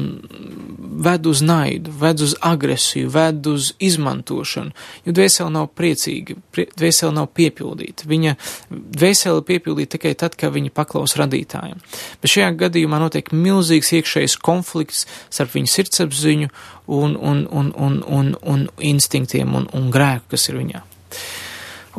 ved 1.05 1.27
uz 1.29 1.43
naidu, 1.45 1.93
ved 2.01 2.25
uz 2.25 2.35
agresiju, 2.41 3.11
ved 3.13 3.47
uz 3.47 3.73
izmantošanu, 3.79 4.73
jo 5.05 5.13
dvēsele 5.13 5.53
nav 5.53 5.69
priecīga, 5.77 6.39
prie, 6.55 6.67
dvēsele 6.73 7.13
nav 7.15 7.29
piepildīta. 7.37 8.09
Viņa 8.09 8.35
dvēsele 8.71 9.45
piepildīta 9.45 9.99
tikai 9.99 10.17
tad, 10.19 10.41
kad 10.41 10.55
viņa 10.57 10.73
paklaus 10.75 11.19
radītājiem. 11.21 11.81
Bet 12.23 12.35
šajā 12.35 12.51
gadījumā 12.65 13.05
notiek 13.05 13.33
milzīgs 13.37 13.93
iekšējs 14.01 14.41
konflikts 14.41 15.05
starp 15.29 15.55
viņu 15.59 15.77
sirdsapziņu 15.77 16.53
un, 16.89 17.17
un, 17.17 17.47
un, 17.51 17.73
un, 17.77 18.03
un, 18.09 18.37
un 18.43 18.69
instinktiem 18.81 19.61
un, 19.61 19.69
un 19.77 19.91
grēku, 19.95 20.33
kas 20.35 20.49
ir 20.49 20.63
viņā. 20.65 20.87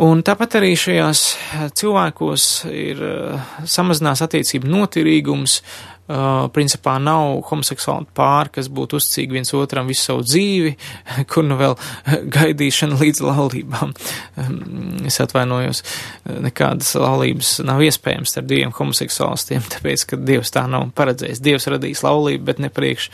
Un 0.04 0.20
tāpat 0.28 0.58
arī 0.60 0.74
šajās 0.76 1.20
cilvēkos 1.80 2.46
ir 2.68 3.00
uh, 3.00 3.52
samazinās 3.64 4.26
attiecību 4.26 4.68
noturīgums, 4.68 5.62
Uh, 6.06 6.44
principā 6.54 7.00
nav 7.02 7.40
homoseksuāli 7.48 8.06
pāri, 8.14 8.52
kas 8.60 8.68
būtu 8.70 9.00
uzcīgi 9.00 9.34
viens 9.40 9.50
otram 9.58 9.88
visu 9.90 10.04
savu 10.04 10.22
dzīvi, 10.22 10.76
kur 11.32 11.42
nu 11.48 11.56
vēl 11.58 11.74
gaidīšana 12.36 13.00
līdz 13.00 13.24
laulībām. 13.26 13.94
Um, 14.44 14.60
es 15.10 15.18
atvainojos, 15.24 15.82
nekādas 16.46 16.92
laulības 17.02 17.56
nav 17.66 17.82
iespējams 17.88 18.36
starp 18.36 18.52
diviem 18.52 18.76
homoseksuālistiem, 18.78 19.66
tāpēc, 19.74 20.06
ka 20.12 20.22
Dievs 20.22 20.54
tā 20.54 20.68
nav 20.70 20.92
paredzējis. 20.94 21.42
Dievs 21.42 21.66
radījis 21.74 22.06
laulību, 22.06 22.46
bet 22.52 22.62
ne 22.62 22.70
priekš 22.70 23.10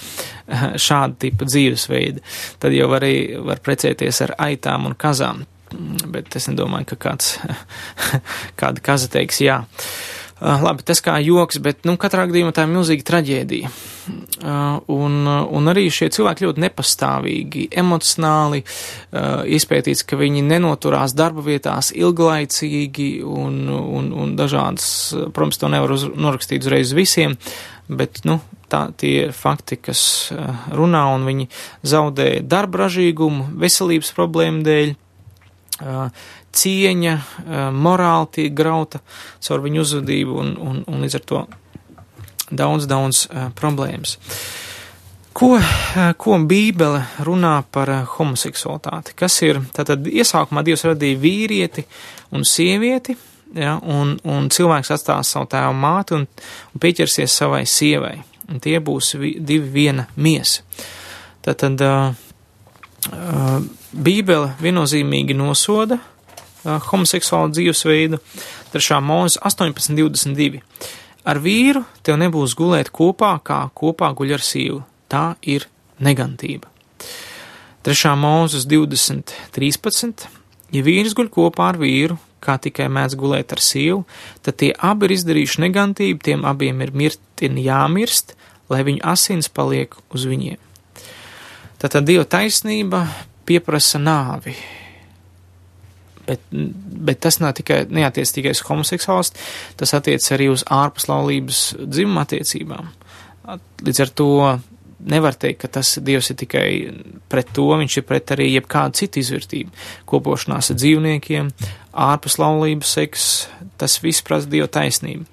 šāda 0.76 1.16
tipa 1.24 1.48
dzīvesveida. 1.48 2.26
Tad 2.60 2.76
jau 2.76 2.92
arī, 3.00 3.16
var 3.40 3.64
precēties 3.64 4.20
ar 4.28 4.36
aitām 4.50 4.92
un 4.92 5.00
kazām, 5.00 5.46
bet 6.12 6.36
es 6.40 6.50
nedomāju, 6.52 6.92
ka 6.94 7.00
kāds, 7.10 7.36
kāda 8.60 8.84
kaza 8.84 9.12
teiks 9.12 9.42
jā. 9.44 9.62
Uh, 10.42 10.58
labi, 10.58 10.82
tas 10.82 10.98
kā 11.06 11.20
joks, 11.22 11.60
bet, 11.62 11.84
nu, 11.86 11.94
katrā 12.02 12.24
gadījumā 12.26 12.50
tā 12.58 12.64
ir 12.66 12.72
milzīga 12.72 13.06
traģēdija. 13.06 13.70
Uh, 14.42 14.80
un, 14.90 15.20
un 15.30 15.70
arī 15.70 15.84
šie 15.94 16.08
cilvēki 16.16 16.48
ļoti 16.48 16.64
nepastāvīgi, 16.64 17.68
emocionāli, 17.78 18.64
uh, 18.64 19.44
izpētīts, 19.46 20.02
ka 20.10 20.18
viņi 20.18 20.42
nenoturās 20.48 21.14
darba 21.14 21.46
vietās 21.46 21.92
ilglaicīgi 21.94 23.12
un, 23.22 23.68
un, 23.70 24.10
un 24.24 24.34
dažādas, 24.40 24.88
protams, 25.30 25.62
to 25.62 25.70
nevar 25.70 25.94
uz, 25.94 26.08
norakstīt 26.10 26.66
uzreiz 26.66 26.96
visiem, 26.98 27.38
bet, 27.86 28.24
nu, 28.26 28.40
tā 28.72 28.88
tie 28.98 29.28
ir 29.28 29.38
fakti, 29.38 29.78
kas 29.78 30.02
runā, 30.74 31.06
un 31.14 31.30
viņi 31.30 31.52
zaudē 31.86 32.32
darba 32.42 32.88
ražīgumu, 32.88 33.52
veselības 33.62 34.10
problēmu 34.18 34.66
dēļ 34.66 34.98
cieņa, 36.52 37.16
morāli 37.74 38.32
tiek 38.38 38.56
grauta 38.56 39.02
caur 39.42 39.64
viņu 39.64 39.86
uzvedību 39.86 40.38
un, 40.42 40.52
un, 40.60 40.84
un 40.88 41.06
līdz 41.06 41.20
ar 41.20 41.26
to 41.32 41.46
daudz, 42.52 42.88
daudz 42.92 43.26
problēmas. 43.58 44.18
Ko, 45.34 45.56
ko 46.20 46.38
Bībele 46.44 47.06
runā 47.24 47.62
par 47.72 47.90
homoseksualitāti? 48.18 49.16
Kas 49.16 49.38
ir, 49.48 49.62
tātad 49.72 50.08
iesākumā 50.12 50.64
Dievs 50.68 50.84
radīja 50.90 51.20
vīrieti 51.22 51.86
un 52.36 52.44
sievieti, 52.48 53.16
ja, 53.56 53.78
un, 53.80 54.18
un 54.28 54.50
cilvēks 54.52 54.92
atstās 54.92 55.32
savu 55.32 55.48
tēvu 55.52 55.78
māti 55.80 56.18
un, 56.18 56.28
un 56.28 56.84
pieķersies 56.84 57.38
savai 57.42 57.64
sievai, 57.64 58.18
un 58.52 58.60
tie 58.64 58.76
būs 58.84 59.14
vi, 59.22 59.38
divi 59.40 59.72
viena 59.72 60.10
miesa. 60.20 60.68
Tātad 61.42 61.80
uh, 61.88 62.12
Bībele 63.10 64.54
viennozīmīgi 64.62 65.36
nosoda 65.38 65.98
homoseksuālu 66.64 67.56
dzīvesveidu. 67.56 68.20
3. 68.74 69.00
mūzes 69.04 69.40
18.22. 69.42 70.62
Ar 71.28 71.42
vīru 71.42 71.84
tev 72.06 72.20
nebūs 72.22 72.56
gulēt 72.58 72.92
kopā, 72.94 73.36
kā 73.44 73.64
kopā 73.78 74.12
guļ 74.18 74.36
ar 74.38 74.46
sīvu. 74.46 74.82
Tā 75.12 75.26
ir 75.42 75.68
negantība. 76.02 76.70
3. 77.86 78.14
mūzes 78.22 78.68
20.13. 78.70 80.28
Ja 80.72 80.86
vīrs 80.86 81.18
guļ 81.18 81.30
kopā 81.34 81.72
ar 81.74 81.82
vīru, 81.82 82.18
kā 82.42 82.56
tikai 82.62 82.88
mēdz 82.94 83.18
gulēt 83.20 83.54
ar 83.54 83.62
sīvu, 83.62 84.04
tad 84.46 84.58
tie 84.62 84.72
abi 84.78 85.10
ir 85.10 85.18
izdarījuši 85.18 85.66
negantību, 85.66 86.24
tiem 86.26 86.46
abiem 86.48 86.82
ir 86.86 86.94
mirtini 86.96 87.66
jāmirst, 87.68 88.36
lai 88.72 88.86
viņu 88.88 89.04
asins 89.12 89.50
paliek 89.52 89.98
uz 90.16 90.26
viņiem. 90.30 90.71
Tātad 91.82 92.06
Dieva 92.06 92.28
taisnība 92.30 93.06
pieprasa 93.48 94.02
nāvi, 94.02 94.56
Bet, 96.22 96.44
bet 96.52 97.18
tas 97.26 97.40
nav 97.42 97.56
tikai, 97.58 97.80
neatiec 97.90 98.30
tikai 98.32 98.52
uz 98.54 98.62
homoseksuāls, 98.64 99.32
tas 99.76 99.92
attiec 99.98 100.24
arī 100.32 100.52
uz 100.54 100.62
ārpuslaulības 100.70 101.62
dzimuma 101.82 102.24
attiecībām. 102.28 102.92
Līdz 103.82 104.02
ar 104.06 104.12
to 104.16 104.28
nevar 105.12 105.36
teikt, 105.40 105.64
ka 105.64 105.72
tas 105.80 105.96
Dievs 106.06 106.32
ir 106.32 106.38
tikai 106.44 106.68
pret 107.32 107.50
to, 107.56 107.66
viņš 107.82 107.98
ir 107.98 108.06
pret 108.08 108.36
arī 108.36 108.52
jebkādu 108.52 109.02
citu 109.02 109.22
izvērtību. 109.22 109.74
Kopošanās 110.10 110.72
ar 110.72 110.80
dzīvniekiem, 110.80 111.52
ārpuslaulības 112.06 112.96
seks, 113.00 113.28
tas 113.82 113.98
viss 114.04 114.24
prasa 114.26 114.50
Dieva 114.52 114.70
taisnību. 114.72 115.26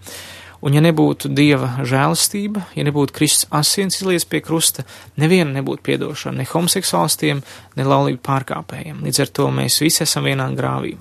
Un 0.59 0.75
ja 0.75 0.81
nebūtu 0.83 1.31
Dieva 1.31 1.85
žēlastība, 1.87 2.65
ja 2.75 2.83
nebūtu 2.87 3.15
Kristus 3.15 3.47
asins 3.55 4.01
izlies 4.01 4.25
pie 4.27 4.41
krusta, 4.43 4.83
neviena 5.21 5.53
nebūtu 5.55 5.85
piedošana 5.87 6.41
ne 6.41 6.47
homoseksuālistiem, 6.51 7.45
ne 7.79 7.87
laulību 7.87 8.19
pārkāpējiem. 8.27 9.05
Līdz 9.07 9.23
ar 9.23 9.31
to 9.39 9.47
mēs 9.55 9.79
visi 9.85 10.03
esam 10.03 10.27
vienā 10.27 10.49
grāvī. 10.59 10.97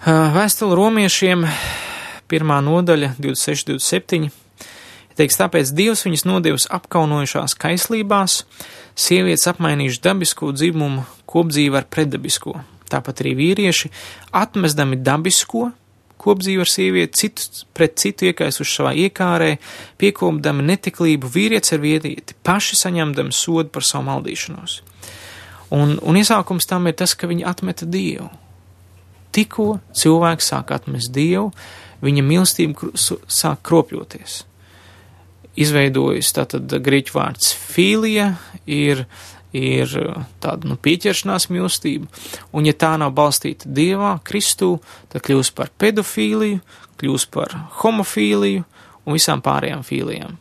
Vēstule 0.00 0.78
romiešiem, 0.78 1.44
pirmā 2.32 2.62
nodaļa, 2.64 3.12
26, 3.20 3.74
27. 3.74 4.30
Teiks, 5.20 5.36
tāpēc 5.36 5.74
Dievs 5.76 6.06
viņus 6.06 6.24
nodevis 6.24 6.64
apkaunojušās 6.72 7.52
kaislībās, 7.60 8.38
sievietes 8.96 9.44
apmainījuši 9.52 10.00
dabisko 10.06 10.54
dzimumu 10.56 11.04
kopdzīvi 11.28 11.76
ar 11.76 11.84
predabisko. 11.92 12.54
Tāpat 12.88 13.20
arī 13.20 13.34
vīrieši 13.36 13.90
atmestami 14.40 14.96
dabisko, 15.04 15.68
kopdzīvi 16.20 16.64
ar 16.64 16.70
sievieti, 16.70 17.24
citu 17.24 17.64
pret 17.76 17.96
citu 18.00 18.28
iekaisuši 18.28 18.76
savā 18.76 18.92
iekārē, 19.06 19.54
piekopdami 20.00 20.66
netiklību 20.68 21.30
vīrietis 21.32 21.76
ar 21.76 21.82
vīrieti, 21.82 22.36
paši 22.46 22.78
saņemdami 22.82 23.34
sodu 23.34 23.72
par 23.72 23.86
savu 23.86 24.08
maldīšanos. 24.10 24.80
Un, 25.74 25.96
un 26.02 26.18
iesākums 26.18 26.66
tam 26.66 26.90
ir 26.90 26.96
tas, 26.98 27.14
ka 27.14 27.30
viņi 27.30 27.46
atmeta 27.46 27.86
Dievu. 27.86 28.28
Tikko 29.30 29.78
cilvēks 29.94 30.50
sāk 30.50 30.72
atmest 30.74 31.12
Dievu, 31.14 31.50
viņa 32.02 32.24
mīlestība 32.26 32.92
sāk 32.98 33.62
kropļoties. 33.68 34.40
Izveidojas 35.60 36.30
tātad 36.34 36.72
grieķu 36.82 37.14
vārds 37.16 37.52
fīlija, 37.54 38.32
ir 38.66 39.04
ir 39.56 39.90
uh, 39.98 40.24
tāda 40.42 40.68
nu, 40.70 40.76
pieķeršanās 40.80 41.48
mīlestība, 41.50 42.08
un 42.54 42.68
ja 42.68 42.74
tā 42.76 42.92
nav 43.00 43.14
balstīta 43.16 43.70
dievā, 43.70 44.16
Kristū, 44.26 44.76
tad 45.10 45.24
kļūst 45.26 45.56
par 45.58 45.72
pedofīliju, 45.80 46.60
kļūst 47.00 47.30
par 47.34 47.56
homofīliju 47.82 48.64
un 49.04 49.16
visām 49.16 49.42
pārējām 49.44 49.82
fīlijām. 49.86 50.36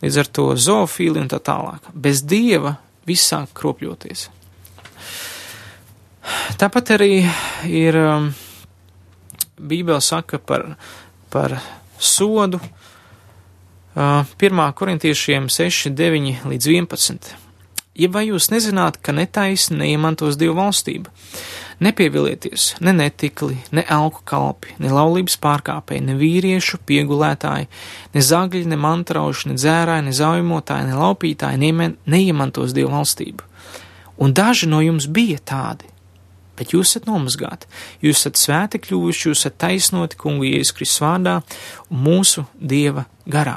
Līdz 0.00 0.20
ar 0.22 0.30
to 0.32 0.46
zoofīliju 0.56 1.26
un 1.26 1.32
tā 1.32 1.40
tālāk. 1.44 1.90
Bez 1.92 2.22
dieva 2.24 2.76
viss 3.08 3.28
sāk 3.32 3.52
kropļoties. 3.56 4.28
Tāpat 6.60 6.94
arī 6.96 7.24
ir 7.68 7.96
um, 7.98 8.30
Bībele 9.60 10.00
saka 10.04 10.38
par, 10.38 10.66
par 11.32 11.56
sodu. 11.98 12.60
Uh, 13.90 14.22
1. 14.38 14.62
korintiešiem 14.78 15.48
6, 15.50 15.90
9 15.96 16.44
līdz 16.48 16.68
11 16.70 17.39
ja 18.00 18.08
vai 18.12 18.26
jūs 18.30 18.48
nezināt, 18.52 18.98
ka 19.04 19.12
netaisni 19.16 19.78
neiemantos 19.82 20.38
Dievu 20.40 20.56
valstību? 20.58 21.12
Nepievilieties 21.80 22.74
ne 22.84 22.92
netikli, 22.92 23.56
ne 23.72 23.84
alku 23.88 24.20
kalpi, 24.28 24.74
ne 24.82 24.90
laulības 24.92 25.38
pārkāpēji, 25.40 26.02
ne 26.08 26.16
vīriešu 26.20 26.82
piegulētāji, 26.88 27.70
ne 28.14 28.24
zagļi, 28.24 28.66
ne 28.68 28.76
mantrauši, 28.80 29.48
ne 29.48 29.56
dzērāji, 29.56 30.06
ne 30.08 30.16
zaujmotāji, 30.16 30.90
ne 30.90 30.98
laupītāji 31.00 31.62
neieman, 31.62 31.96
neiemantos 32.04 32.76
Dievu 32.76 32.92
valstību. 32.98 33.48
Un 34.20 34.36
daži 34.36 34.68
no 34.68 34.82
jums 34.84 35.08
bija 35.08 35.40
tādi, 35.40 35.88
bet 36.60 36.74
jūs 36.76 36.92
esat 36.92 37.08
nomazgāti, 37.08 37.68
jūs 38.04 38.20
esat 38.20 38.36
svēti 38.36 38.82
kļuvuši, 38.84 39.30
jūs 39.30 39.40
esat 39.40 39.56
taisnoti 39.64 40.20
kungu 40.20 40.44
Jēzus 40.44 40.76
Kristus 40.76 41.00
vārdā 41.00 41.38
un 41.88 42.04
mūsu 42.04 42.44
Dieva 42.60 43.06
garā. 43.24 43.56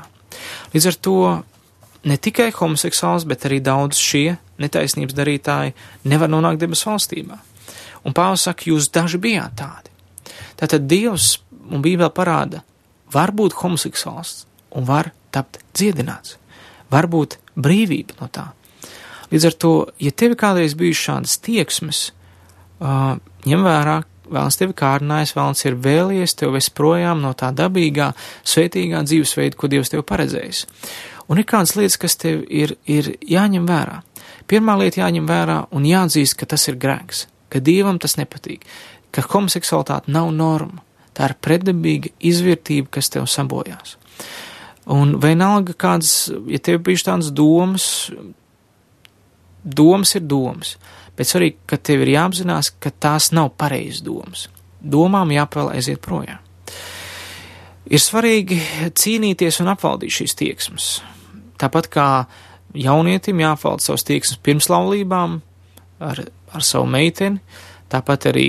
Līdz 0.72 0.88
ar 0.94 1.00
to 1.04 1.18
ne 2.04 2.18
tikai 2.18 2.52
homoseksuāls, 2.56 3.26
bet 3.30 3.48
arī 3.48 3.60
daudz 3.64 4.00
šie 4.00 4.38
netaisnības 4.62 5.16
darītāji 5.18 5.74
nevar 6.10 6.32
nonākt 6.32 6.62
debesu 6.62 6.92
valstībā. 6.92 7.40
Un 8.04 8.16
Pāvils 8.16 8.44
saka, 8.48 8.68
jūs 8.68 8.92
daži 8.94 9.20
bijāt 9.24 9.56
tādi. 9.60 9.92
Tātad 10.60 10.88
Dievs 10.92 11.38
un 11.72 11.84
Bībele 11.84 12.12
parāda, 12.14 12.64
var 13.14 13.32
būt 13.36 13.56
homoseksuāls 13.62 14.44
un 14.76 14.88
var 14.88 15.12
tapt 15.34 15.62
dziedināts, 15.78 16.38
var 16.92 17.08
būt 17.08 17.38
brīvība 17.56 18.20
no 18.20 18.30
tā. 18.34 18.50
Līdz 19.34 19.48
ar 19.50 19.56
to, 19.58 19.74
ja 20.04 20.12
tev 20.12 20.36
kādreiz 20.38 20.76
bijušas 20.78 21.06
šādas 21.08 21.38
tieksmes, 21.42 22.02
uh, 22.84 23.16
ņem 23.50 23.64
vērā, 23.66 24.02
vēlams 24.30 24.58
tevi 24.60 24.76
kārdinājis, 24.78 25.36
vēlams 25.38 25.66
ir 25.66 25.78
vēlies 25.84 26.36
tev 26.40 26.54
vest 26.56 26.74
projām 26.78 27.22
no 27.24 27.34
tā 27.38 27.52
dabīgā, 27.56 28.12
svētīgā 28.48 29.04
dzīvesveida, 29.08 29.58
ko 29.58 29.70
Dievs 29.72 29.94
tev 29.94 30.06
paredzējis. 30.10 30.66
Un 31.32 31.40
ir 31.40 31.48
kādas 31.48 31.76
lietas, 31.80 32.00
kas 32.02 32.18
tev 32.20 32.44
ir, 32.52 32.76
ir 32.86 33.14
jāņem 33.30 33.68
vērā. 33.68 34.02
Pirmā 34.50 34.76
lieta 34.80 35.04
jāņem 35.04 35.28
vērā 35.28 35.60
un 35.76 35.88
jāatzīst, 35.88 36.36
ka 36.40 36.48
tas 36.54 36.68
ir 36.68 36.80
grēks, 36.80 37.28
ka 37.52 37.64
dievam 37.64 38.00
tas 38.02 38.18
nepatīk, 38.20 38.66
ka 39.14 39.24
homoseksualitāte 39.30 40.12
nav 40.12 40.32
norma, 40.36 40.84
tā 41.16 41.30
ir 41.30 41.38
pretdabīga 41.44 42.12
izvērtība, 42.20 42.92
kas 42.98 43.12
tev 43.14 43.30
sabojās. 43.32 43.98
Un 44.92 45.16
vienalga 45.24 45.76
kādas, 45.80 46.28
ja 46.52 46.60
tev 46.60 46.82
bijuši 46.84 47.08
tādas 47.08 47.30
domas, 47.32 47.86
domas 49.64 50.12
ir 50.18 50.26
domas, 50.28 50.76
bet 51.18 51.30
svarīgi, 51.30 51.60
ka 51.70 51.78
tev 51.78 52.06
ir 52.06 52.14
jāapzinās, 52.16 52.74
ka 52.82 52.92
tās 52.92 53.32
nav 53.36 53.54
pareizas 53.60 54.04
domas. 54.06 54.48
Domām 54.82 55.32
jāpavēl 55.34 55.74
aiziet 55.76 56.02
projām. 56.04 56.40
Ir 57.84 58.00
svarīgi 58.00 58.60
cīnīties 58.96 59.60
un 59.64 59.72
apvaldīt 59.74 60.16
šīs 60.18 60.38
tieksmes. 60.40 60.88
Tāpat 61.60 61.90
kā 61.92 62.08
jaunietim 62.74 63.42
jāapvalda 63.44 63.84
savas 63.84 64.06
tieksmes 64.08 64.40
pirms 64.44 64.70
laulībām 64.72 65.38
ar, 66.04 66.24
ar 66.54 66.66
savu 66.66 66.88
meiteni, 66.90 67.42
tāpat 67.92 68.30
arī 68.32 68.48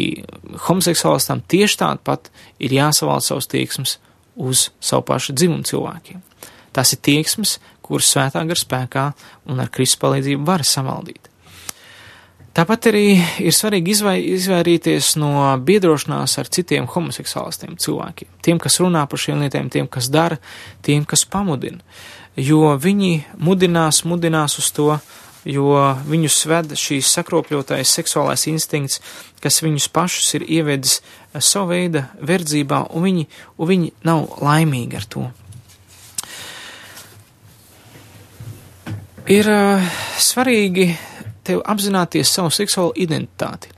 homoseksuālistam 0.68 1.42
tieši 1.50 1.80
tāpat 1.82 2.30
ir 2.62 2.76
jāsavalda 2.78 3.26
savas 3.26 3.50
tieksmes 3.50 3.98
uz 4.40 4.68
savu 4.80 5.04
pašu 5.10 5.34
dzimumu 5.36 5.66
cilvēkiem. 5.68 6.22
Tas 6.74 6.94
ir 6.94 7.02
tieksmes, 7.06 7.58
kuras 7.84 8.08
svētā 8.10 8.42
gar 8.48 8.58
spēkā 8.58 9.04
un 9.50 9.60
ar 9.62 9.70
Kristus 9.70 10.00
palīdzību 10.02 10.46
var 10.48 10.64
savaldīt. 10.66 11.28
Tāpat 12.55 12.86
arī 12.92 13.16
ir 13.42 13.55
svarīgi 13.55 13.90
izvai, 13.96 14.18
izvairīties 14.36 15.16
no 15.18 15.32
biedrošanās 15.66 16.36
ar 16.38 16.46
citiem 16.55 16.86
homoseksuālistiem 16.86 17.74
cilvēkiem. 17.82 18.28
Tiem, 18.46 18.61
kas 18.62 18.78
runā 18.78 19.02
par 19.11 19.18
šiem 19.18 19.40
lietām, 19.42 19.66
tiem, 19.74 19.88
kas 19.90 20.07
dara, 20.07 20.38
tiem, 20.86 21.02
kas 21.02 21.24
pamudina. 21.26 21.82
Jo 22.38 22.76
viņi 22.78 23.24
mudinās, 23.42 24.05
mudinās 24.07 24.55
uz 24.62 24.68
to, 24.74 24.86
jo 25.50 25.72
viņus 26.07 26.36
ved 26.50 26.74
šīs 26.78 27.11
sakropļotais 27.16 27.90
seksuālais 27.98 28.46
instinkts, 28.52 29.00
kas 29.42 29.59
viņus 29.64 29.88
pašus 29.90 30.36
ir 30.38 30.44
ievedis 30.46 31.00
savu 31.34 31.72
veidu 31.72 32.05
verdzībā, 32.22 32.84
un 32.94 33.09
viņi, 33.09 33.26
un 33.59 33.70
viņi 33.72 33.90
nav 34.07 34.28
laimīgi 34.46 35.00
ar 35.00 35.09
to. 35.11 35.24
Ir 39.34 39.50
uh, 39.50 39.98
svarīgi 40.20 40.86
tev 41.45 41.62
apzināties 41.64 42.32
savu 42.32 42.53
seksuālo 42.55 42.95
identitāti. 42.97 43.70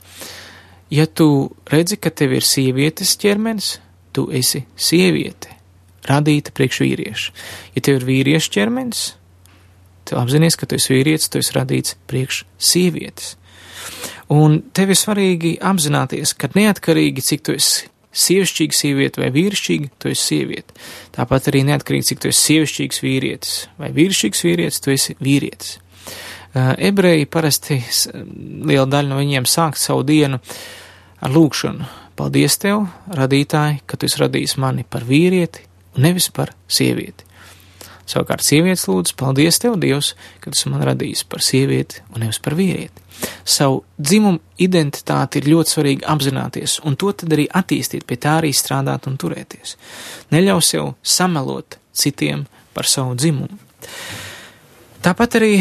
Ja 0.93 1.05
tu 1.05 1.51
redzi, 1.67 1.97
ka 1.99 2.09
tev 2.15 2.37
ir 2.37 2.45
sievietes 2.47 3.17
ķermenis, 3.19 3.77
tu 4.15 4.29
esi 4.31 4.63
sieviete, 4.79 5.51
radīta 6.07 6.53
priekš 6.55 6.79
vīrieša. 6.85 7.33
Ja 7.75 7.83
tev 7.83 7.99
ir 7.99 8.07
vīrieša 8.07 8.53
ķermenis, 8.55 9.01
tu 10.07 10.15
apzināties, 10.19 10.55
ka 10.59 10.69
tu 10.69 10.79
esi 10.79 10.95
vīrietis, 10.95 11.27
tu 11.31 11.41
esi 11.43 11.57
radīts 11.57 11.97
priekš 12.07 12.45
sievietes. 12.57 13.35
Un 14.33 14.61
tev 14.75 14.91
ir 14.91 14.99
svarīgi 14.99 15.57
apzināties, 15.63 16.33
ka 16.39 16.49
neatkarīgi, 16.55 17.23
cik 17.23 17.45
tu 17.47 17.55
esi 17.55 17.87
sievišķīga 18.17 18.75
sieviete 18.75 19.21
vai 19.21 19.29
vīrišķīga, 19.35 19.91
tu 20.01 20.11
esi 20.11 20.23
sieviete. 20.31 20.75
Tāpat 21.15 21.51
arī 21.51 21.63
neatkarīgi, 21.67 22.09
cik 22.11 22.23
tu 22.23 22.31
esi 22.31 22.45
sievišķīgs 22.51 23.03
vīrietis 23.03 23.53
vai 23.79 23.91
vīrišķīgs 23.95 24.43
vīrietis, 24.47 24.81
tu 24.83 24.95
esi 24.95 25.17
vīrietis. 25.23 25.77
Ebreji 26.55 27.27
parasti 27.29 27.79
liela 28.67 28.87
daļa 28.89 29.11
no 29.11 29.21
viņiem 29.21 29.47
sāk 29.49 29.77
savu 29.79 30.05
dienu 30.07 30.39
ar 31.21 31.33
lūgšanu. 31.33 31.87
Paldies 32.17 32.57
tev, 32.57 32.87
radītāji, 33.13 33.83
ka 33.85 33.97
tu 33.97 34.07
esi 34.09 34.23
radījis 34.23 34.57
mani 34.61 34.85
par 34.89 35.05
vīrieti 35.05 35.67
nevis 36.01 36.29
par 36.33 36.53
sievieti. 36.69 37.25
Savukārt 38.07 38.45
sievietes 38.45 38.85
lūdz, 38.87 39.11
paldies 39.19 39.59
tev, 39.59 39.75
Dievs, 39.81 40.13
ka 40.39 40.53
tu 40.53 40.71
man 40.71 40.85
radījis 40.87 41.25
par 41.27 41.43
sievieti 41.43 41.99
un 42.13 42.23
nevis 42.23 42.39
par 42.39 42.55
vīrieti. 42.55 43.03
Savu 43.43 43.81
dzimumu 43.99 44.39
identitāti 44.63 45.41
ir 45.41 45.49
ļoti 45.51 45.73
svarīgi 45.73 46.07
apzināties, 46.07 46.77
un 46.87 46.95
to 46.95 47.11
tad 47.11 47.33
arī 47.35 47.49
attīstīt, 47.59 48.05
pie 48.07 48.19
tā 48.21 48.37
arī 48.39 48.53
strādāt 48.55 49.09
un 49.09 49.17
turēties. 49.19 49.75
Neļauj 50.31 50.63
sev 50.69 50.93
samelot 51.03 51.81
citiem 51.91 52.45
par 52.77 52.87
savu 52.87 53.17
dzimumu. 53.19 53.59
Tāpat 55.07 55.37
arī 55.39 55.53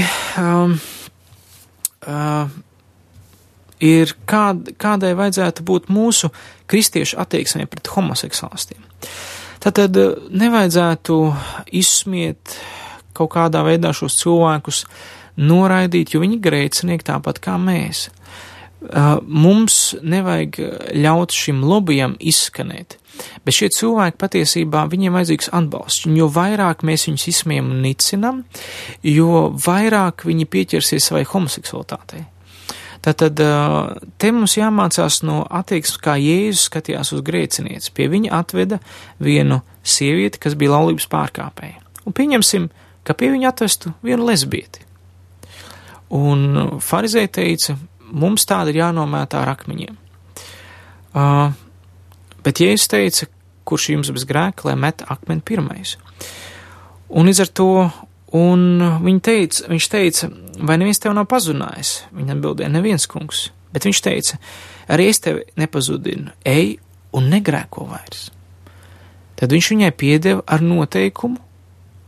um, 0.42 0.72
uh, 2.02 2.48
ir 3.78 4.10
kād, 4.26 4.72
kādai 4.74 5.12
vajadzētu 5.14 5.62
būt 5.68 5.86
mūsu 5.92 6.32
kristiešu 6.66 7.20
attieksmē 7.22 7.68
pret 7.70 7.86
homoseksuālistiem. 7.94 8.80
Tātad 9.62 10.00
uh, 10.02 10.16
nevajadzētu 10.34 11.20
izsmiet 11.78 12.56
kaut 13.14 13.30
kādā 13.36 13.62
veidā 13.68 13.94
šos 13.94 14.18
cilvēkus, 14.24 14.82
noraidīt, 15.38 16.16
jo 16.16 16.24
viņi 16.24 16.42
grēcinieki 16.42 17.06
tāpat 17.12 17.38
kā 17.46 17.54
mēs. 17.60 18.08
Mums 19.26 19.96
nevajag 20.04 20.58
ļaut 21.00 21.34
šim 21.34 21.62
lobbyam 21.64 22.14
izskanēt. 22.20 22.98
Bet 23.46 23.56
šie 23.56 23.70
cilvēki 23.72 24.18
patiesībā 24.20 24.84
viņiem 24.92 25.16
vajadzīgs 25.16 25.48
atbalsts. 25.56 26.04
Jo 26.12 26.28
vairāk 26.32 26.84
mēs 26.84 27.06
viņus 27.08 27.28
izsmējam 27.32 27.70
un 27.72 27.82
nicinam, 27.86 28.42
jo 29.00 29.46
vairāk 29.64 30.26
viņi 30.28 30.48
pieķersies 30.52 31.08
savai 31.08 31.24
homoseksualitātei. 31.28 32.26
Tātad 33.06 33.38
te 34.18 34.30
mums 34.34 34.56
jāmācās 34.58 35.20
no 35.24 35.44
attieksmes, 35.46 36.00
kā 36.02 36.16
Jēzus 36.18 36.66
skatījās 36.66 37.12
uz 37.14 37.22
grēcinieci. 37.26 37.92
Pie 37.94 38.08
viņa 38.10 38.32
atveda 38.34 38.80
vienu 39.22 39.60
sievieti, 39.86 40.40
kas 40.42 40.56
bija 40.58 40.74
laulības 40.74 41.06
pārkāpēja. 41.12 41.78
Un 42.06 42.16
pieņemsim, 42.16 42.66
ka 43.06 43.14
pie 43.14 43.30
viņa 43.32 43.52
atvestu 43.52 43.94
vienu 44.04 44.26
lesbieti. 44.26 44.82
Un 46.16 46.80
farizēja 46.82 47.30
teica, 47.38 47.76
mums 48.10 48.46
tāda 48.48 48.72
ir 48.72 48.82
jānomētā 48.84 49.42
ar 49.42 49.54
akmeņiem. 49.56 50.02
Uh, 51.16 51.54
Bet 52.46 52.60
Jēzus 52.62 52.86
teica, 52.86 53.26
kurš 53.66 53.88
jums 53.90 54.12
bez 54.14 54.22
grēka, 54.28 54.68
lai 54.68 54.76
met 54.78 55.02
akmeni 55.10 55.42
pirmais. 55.42 55.96
Un 57.10 57.26
līdz 57.26 57.42
ar 57.42 57.50
to, 57.58 57.70
un 58.38 58.62
viņa 59.02 59.22
teica, 59.26 59.64
viņš 59.72 59.88
teica, 59.90 60.28
vai 60.62 60.76
neviens 60.78 61.02
tev 61.02 61.16
nav 61.16 61.26
pazudinājis? 61.32 61.96
Viņa 62.14 62.36
atbildēja, 62.36 62.70
neviens 62.70 63.08
kungs, 63.10 63.48
bet 63.74 63.88
viņš 63.88 64.02
teica, 64.06 64.38
arī 64.94 65.08
es 65.10 65.22
tevi 65.24 65.42
nepazudinu, 65.58 66.36
ej 66.46 66.76
un 67.18 67.26
negrēko 67.34 67.88
vairs. 67.90 68.28
Tad 69.36 69.50
viņš 69.50 69.72
viņai 69.74 69.92
piedeva 69.98 70.46
ar 70.46 70.62
noteikumu, 70.62 71.42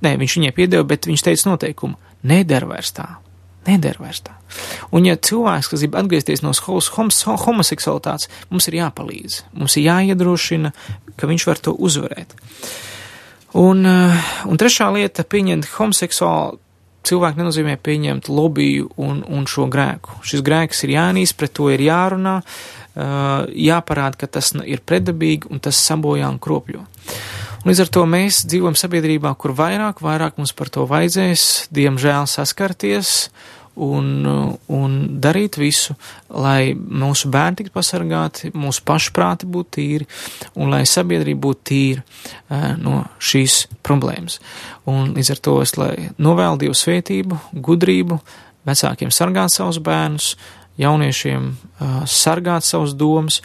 nē, 0.06 0.14
viņš 0.22 0.38
viņai 0.38 0.54
piedeva, 0.54 0.86
bet 0.86 1.10
viņš 1.10 1.26
teica 1.26 1.50
noteikumu, 1.50 1.98
nedara 2.30 2.70
vairs 2.76 2.94
tā, 2.94 3.10
nedara 3.66 4.06
vairs 4.06 4.22
tā. 4.22 4.37
Un 4.94 5.08
ja 5.08 5.16
cilvēks, 5.16 5.70
kas 5.72 5.84
grib 5.84 5.98
atgriezties 6.00 6.44
no 6.44 6.52
homoseksualitātes, 6.52 8.30
mums 8.50 8.68
ir 8.68 8.78
jāpalīdz, 8.80 9.42
mums 9.58 9.76
ir 9.76 9.88
jāiedrošina, 9.88 10.72
ka 11.16 11.30
viņš 11.30 11.48
var 11.50 11.60
to 11.62 11.74
uzvarēt. 11.74 12.36
Un, 13.58 13.86
eh, 13.86 14.24
un 14.44 14.58
trešā 14.60 14.92
lieta- 14.92 15.24
pieņemt 15.32 15.66
homoseksuālu 15.78 16.58
cilvēku 17.08 17.40
nenozīmē 17.40 17.76
pieņemt 17.80 18.28
lobiju 18.28 18.90
un, 19.00 19.22
un 19.28 19.46
šo 19.46 19.68
grēku. 19.72 20.20
Šis 20.26 20.42
grēks 20.44 20.84
ir 20.84 20.94
jānīs, 20.96 21.34
pret 21.36 21.54
to 21.56 21.70
ir 21.72 21.80
jārunā, 21.80 22.42
uh, 22.42 23.46
jāparāda, 23.48 24.18
ka 24.18 24.26
tas 24.38 24.52
ir 24.66 24.82
predabīgi 24.84 25.50
un 25.50 25.62
tas 25.64 25.78
sabojā 25.88 26.28
un 26.28 26.40
kropļo. 26.42 26.82
Un 27.58 27.72
līdz 27.72 27.84
ar 27.84 27.92
to 27.94 28.04
mēs 28.06 28.42
dzīvojam 28.46 28.76
sabiedrībā, 28.78 29.32
kur 29.38 29.54
vairāk, 29.56 30.02
vairāk 30.04 30.38
mums 30.38 30.52
par 30.52 30.70
to 30.74 30.86
vajadzēs, 30.90 31.68
diemžēl 31.74 32.28
saskarties 32.30 33.30
un, 33.78 34.26
un 34.74 34.96
darīt 35.22 35.58
visu, 35.60 35.94
lai 36.28 36.74
mūsu 36.74 37.30
bērni 37.32 37.60
tiktu 37.62 37.74
pasargāti, 37.76 38.52
mūsu 38.56 38.82
pašprāti 38.88 39.48
būtu 39.48 39.74
tīri 39.78 40.08
un 40.58 40.72
lai 40.74 40.82
sabiedrība 40.88 41.44
būtu 41.46 41.64
tīra 41.70 42.04
uh, 42.04 42.74
no 42.80 43.04
šīs 43.22 43.66
problēmas. 43.86 44.40
Un 44.90 45.14
līdz 45.16 45.34
ar 45.34 45.42
to 45.44 45.56
es 45.64 45.74
novēlu 45.78 46.62
Dievu 46.64 46.76
svētību, 46.76 47.40
gudrību, 47.54 48.20
vecākiem 48.68 49.12
sargāt 49.14 49.54
savus 49.54 49.80
bērnus, 49.84 50.32
jauniešiem 50.78 51.52
uh, 51.52 52.00
sargāt 52.06 52.66
savus 52.66 52.94
domas, 52.98 53.40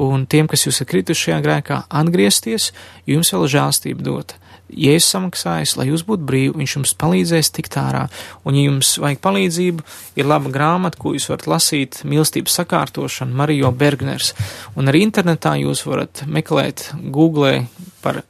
un 0.00 0.26
tiem, 0.26 0.48
kas 0.50 0.66
jūs 0.66 0.82
ir 0.82 0.90
krituši 0.90 1.28
šajā 1.28 1.42
grēkā, 1.44 1.82
atgriezties, 2.02 2.70
jums 3.10 3.34
vēl 3.34 3.50
žēlstība 3.56 4.06
dota. 4.06 4.38
Jēzus 4.72 5.10
samaksājis, 5.14 5.76
lai 5.78 5.88
jūs 5.90 6.04
būtu 6.08 6.26
brīvi, 6.28 6.56
viņš 6.62 6.76
jums 6.78 6.94
palīdzēs 7.02 7.52
tikt 7.58 7.78
ārā. 7.80 8.06
Un, 8.48 8.56
ja 8.58 8.66
jums 8.66 8.94
vajag 9.02 9.22
palīdzību, 9.24 9.86
ir 10.20 10.28
laba 10.28 10.52
grāmata, 10.52 10.98
ko 11.00 11.14
jūs 11.16 11.28
varat 11.32 11.48
lasīt, 11.50 12.02
mīlestības 12.08 12.58
sakārtošana, 12.60 13.36
Marijo 13.42 13.72
Bergners. 13.76 14.32
Un 14.76 14.92
arī 14.92 15.04
internetā 15.06 15.54
jūs 15.60 15.84
varat 15.88 16.24
meklēt, 16.26 16.90
googlē 17.14 17.66
par 18.02 18.20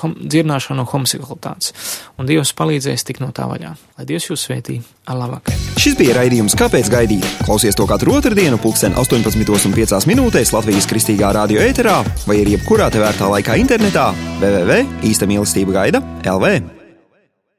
hom, 0.00 0.14
dzirdināšanu 0.22 0.80
no 0.80 0.86
homoseksualitātes. 0.86 1.72
Un 2.20 2.28
Dievs 2.28 2.54
palīdzēs 2.56 3.04
tikt 3.08 3.24
no 3.24 3.32
tā 3.34 3.48
vaļā. 3.50 3.72
Lai 3.98 4.06
Dievs 4.08 4.30
jūs 4.30 4.46
svētī. 4.46 4.78
Labāk. 5.06 5.52
Šis 5.78 5.94
bija 5.94 6.16
raidījums 6.16 6.56
Kāpēc 6.58 6.88
gaidīt? 6.90 7.26
Klausies 7.46 7.76
to 7.78 7.84
katru 7.86 8.16
otrdienu, 8.16 8.58
pulksten 8.58 8.96
18,5 8.98 10.08
minūtēs 10.10 10.50
Latvijas 10.54 10.88
kristīgā 10.90 11.30
radio 11.36 11.62
ēterā 11.62 12.00
vai 12.26 12.40
arī 12.42 12.56
jebkurā 12.56 12.88
tevērtā 12.90 13.28
laikā 13.30 13.54
internetā 13.62 14.08
www. 14.40 14.80
īsta 15.06 15.28
mīlestība 15.30 15.76
gaida 15.86 16.02
LV. 16.24 16.75